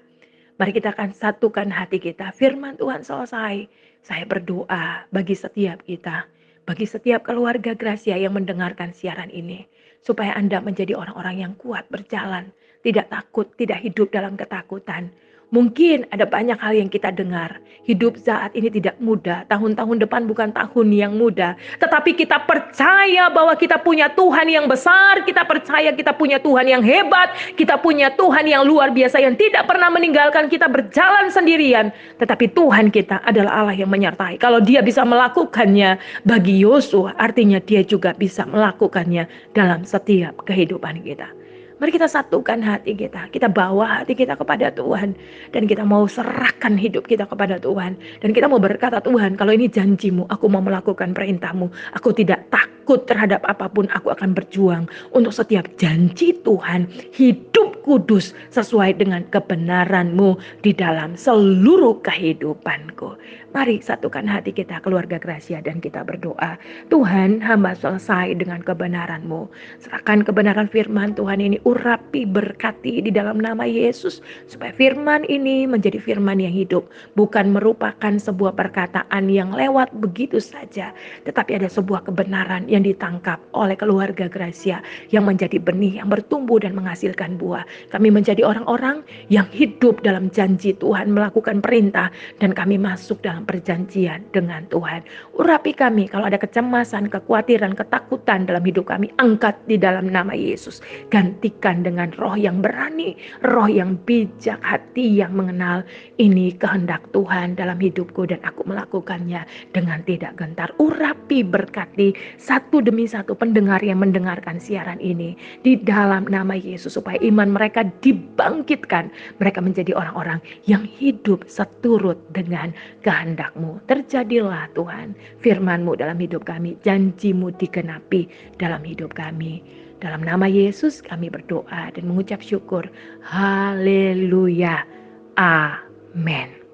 Mari 0.55 0.71
kita 0.71 0.95
akan 0.95 1.11
satukan 1.11 1.67
hati 1.67 1.99
kita. 1.99 2.31
Firman 2.31 2.79
Tuhan 2.79 3.03
selesai. 3.03 3.67
Saya 3.99 4.23
berdoa 4.23 5.03
bagi 5.11 5.35
setiap 5.35 5.83
kita 5.83 6.31
bagi 6.65 6.89
setiap 6.89 7.21
keluarga 7.21 7.77
Gracia 7.77 8.17
yang 8.17 8.33
mendengarkan 8.33 8.89
siaran 8.89 9.29
ini, 9.29 9.69
supaya 10.05 10.37
Anda 10.37 10.61
menjadi 10.61 10.93
orang-orang 10.93 11.41
yang 11.41 11.53
kuat 11.57 11.89
berjalan, 11.89 12.53
tidak 12.85 13.09
takut, 13.09 13.49
tidak 13.57 13.81
hidup 13.81 14.13
dalam 14.13 14.37
ketakutan, 14.37 15.09
Mungkin 15.53 16.09
ada 16.09 16.25
banyak 16.25 16.57
hal 16.57 16.73
yang 16.73 16.89
kita 16.89 17.13
dengar. 17.13 17.61
Hidup 17.85 18.17
saat 18.17 18.49
ini 18.57 18.73
tidak 18.73 18.97
mudah. 18.97 19.45
Tahun-tahun 19.45 20.01
depan 20.01 20.25
bukan 20.25 20.49
tahun 20.57 20.87
yang 20.89 21.13
mudah. 21.21 21.53
Tetapi 21.77 22.17
kita 22.17 22.41
percaya 22.49 23.29
bahwa 23.29 23.53
kita 23.53 23.77
punya 23.77 24.09
Tuhan 24.09 24.49
yang 24.49 24.65
besar. 24.65 25.21
Kita 25.21 25.45
percaya 25.45 25.93
kita 25.93 26.17
punya 26.17 26.41
Tuhan 26.41 26.65
yang 26.65 26.81
hebat. 26.81 27.37
Kita 27.53 27.77
punya 27.77 28.09
Tuhan 28.17 28.49
yang 28.49 28.65
luar 28.65 28.89
biasa 28.89 29.21
yang 29.21 29.37
tidak 29.37 29.69
pernah 29.69 29.93
meninggalkan 29.93 30.49
kita 30.49 30.65
berjalan 30.65 31.29
sendirian. 31.29 31.93
Tetapi 32.17 32.49
Tuhan 32.57 32.89
kita 32.89 33.21
adalah 33.21 33.61
Allah 33.61 33.77
yang 33.77 33.93
menyertai. 33.93 34.41
Kalau 34.41 34.57
dia 34.57 34.81
bisa 34.81 35.05
melakukannya 35.05 36.01
bagi 36.25 36.57
Yosua, 36.57 37.13
artinya 37.21 37.61
dia 37.61 37.85
juga 37.85 38.17
bisa 38.17 38.49
melakukannya 38.49 39.29
dalam 39.53 39.85
setiap 39.85 40.41
kehidupan 40.41 41.05
kita. 41.05 41.44
Mari 41.75 41.91
kita 41.91 42.07
satukan 42.07 42.63
hati 42.63 42.95
kita. 42.95 43.27
Kita 43.35 43.51
bawa 43.51 43.99
hati 43.99 44.15
kita 44.15 44.39
kepada 44.39 44.71
Tuhan. 44.71 45.11
Dan 45.51 45.67
kita 45.67 45.83
mau 45.83 46.07
serahkan 46.07 46.79
hidup 46.79 47.03
kita 47.03 47.27
kepada 47.27 47.59
Tuhan. 47.59 47.99
Dan 48.23 48.31
kita 48.31 48.47
mau 48.47 48.63
berkata, 48.63 49.03
Tuhan 49.03 49.35
kalau 49.35 49.51
ini 49.51 49.67
janjimu, 49.67 50.23
aku 50.31 50.47
mau 50.47 50.63
melakukan 50.63 51.11
perintahmu. 51.11 51.67
Aku 51.99 52.15
tidak 52.15 52.47
takut 52.47 53.03
terhadap 53.03 53.43
apa 53.43 53.67
pun, 53.67 53.91
aku 53.91 54.07
akan 54.07 54.31
berjuang. 54.31 54.87
Untuk 55.11 55.35
setiap 55.35 55.67
janji 55.75 56.31
Tuhan, 56.47 56.87
hidup 57.11 57.83
kudus 57.83 58.31
sesuai 58.55 58.95
dengan 58.95 59.27
kebenaranmu 59.27 60.39
di 60.63 60.71
dalam 60.71 61.19
seluruh 61.19 61.99
kehidupanku. 61.99 63.19
Mari 63.55 63.79
satukan 63.79 64.27
hati 64.27 64.51
kita 64.51 64.83
keluarga 64.83 65.15
Gracia 65.15 65.63
dan 65.63 65.79
kita 65.79 66.03
berdoa. 66.03 66.59
Tuhan 66.91 67.39
hamba 67.39 67.71
selesai 67.71 68.35
dengan 68.35 68.59
kebenaranmu. 68.59 69.47
Serahkan 69.79 70.27
kebenaran 70.27 70.67
firman 70.67 71.15
Tuhan 71.15 71.39
ini 71.39 71.63
urapi 71.63 72.27
berkati 72.27 72.99
di 72.99 73.15
dalam 73.15 73.39
nama 73.39 73.63
Yesus. 73.63 74.19
Supaya 74.51 74.75
firman 74.75 75.23
ini 75.31 75.63
menjadi 75.63 76.03
firman 76.03 76.43
yang 76.43 76.51
hidup. 76.51 76.91
Bukan 77.15 77.55
merupakan 77.55 78.19
sebuah 78.19 78.59
perkataan 78.59 79.31
yang 79.31 79.55
lewat 79.55 79.87
begitu 80.03 80.43
saja. 80.43 80.91
Tetapi 81.23 81.55
ada 81.55 81.71
sebuah 81.71 82.11
kebenaran 82.11 82.67
yang 82.67 82.83
ditangkap 82.83 83.39
oleh 83.55 83.79
keluarga 83.79 84.27
Gracia. 84.27 84.83
Yang 85.15 85.31
menjadi 85.31 85.63
benih 85.63 86.03
yang 86.03 86.11
bertumbuh 86.11 86.59
dan 86.59 86.75
menghasilkan 86.75 87.39
buah. 87.39 87.63
Kami 87.87 88.11
menjadi 88.11 88.43
orang-orang 88.43 88.99
yang 89.31 89.47
hidup 89.47 90.03
dalam 90.03 90.27
janji 90.27 90.75
Tuhan 90.75 91.15
melakukan 91.15 91.63
perintah. 91.63 92.11
Dan 92.43 92.51
kami 92.51 92.75
masuk 92.75 93.23
dalam 93.23 93.44
perjanjian 93.45 94.25
dengan 94.33 94.65
Tuhan. 94.73 95.05
Urapi 95.37 95.71
kami 95.71 96.09
kalau 96.09 96.27
ada 96.27 96.41
kecemasan, 96.41 97.07
kekhawatiran, 97.13 97.77
ketakutan 97.77 98.49
dalam 98.49 98.65
hidup 98.65 98.89
kami. 98.89 99.13
Angkat 99.21 99.55
di 99.69 99.77
dalam 99.79 100.09
nama 100.09 100.33
Yesus. 100.33 100.81
Gantikan 101.13 101.85
dengan 101.85 102.11
roh 102.17 102.33
yang 102.33 102.59
berani, 102.59 103.13
roh 103.45 103.69
yang 103.69 103.95
bijak, 104.03 104.57
hati 104.65 105.21
yang 105.21 105.37
mengenal. 105.37 105.85
Ini 106.17 106.57
kehendak 106.57 107.05
Tuhan 107.13 107.55
dalam 107.55 107.77
hidupku 107.77 108.25
dan 108.25 108.41
aku 108.41 108.65
melakukannya 108.65 109.45
dengan 109.71 110.01
tidak 110.03 110.35
gentar. 110.41 110.73
Urapi 110.81 111.45
berkati 111.45 112.17
satu 112.41 112.81
demi 112.81 113.05
satu 113.05 113.37
pendengar 113.37 113.79
yang 113.85 114.01
mendengarkan 114.01 114.57
siaran 114.57 114.97
ini. 114.97 115.37
Di 115.61 115.77
dalam 115.77 116.25
nama 116.25 116.57
Yesus 116.57 116.97
supaya 116.97 117.21
iman 117.21 117.53
mereka 117.53 117.85
dibangkitkan. 118.01 119.13
Mereka 119.37 119.59
menjadi 119.61 119.93
orang-orang 119.93 120.41
yang 120.65 120.81
hidup 120.87 121.45
seturut 121.45 122.17
dengan 122.33 122.73
kehendak 123.05 123.34
kehendakmu. 123.35 123.83
Terjadilah 123.91 124.71
Tuhan 124.71 125.11
firmanmu 125.43 125.99
dalam 125.99 126.15
hidup 126.15 126.47
kami. 126.47 126.79
Janjimu 126.87 127.51
digenapi 127.59 128.31
dalam 128.55 128.79
hidup 128.87 129.11
kami. 129.11 129.59
Dalam 129.99 130.23
nama 130.23 130.47
Yesus 130.47 131.03
kami 131.03 131.27
berdoa 131.27 131.91
dan 131.91 132.03
mengucap 132.07 132.39
syukur. 132.39 132.87
Haleluya. 133.27 134.87
Amin. 135.35 136.64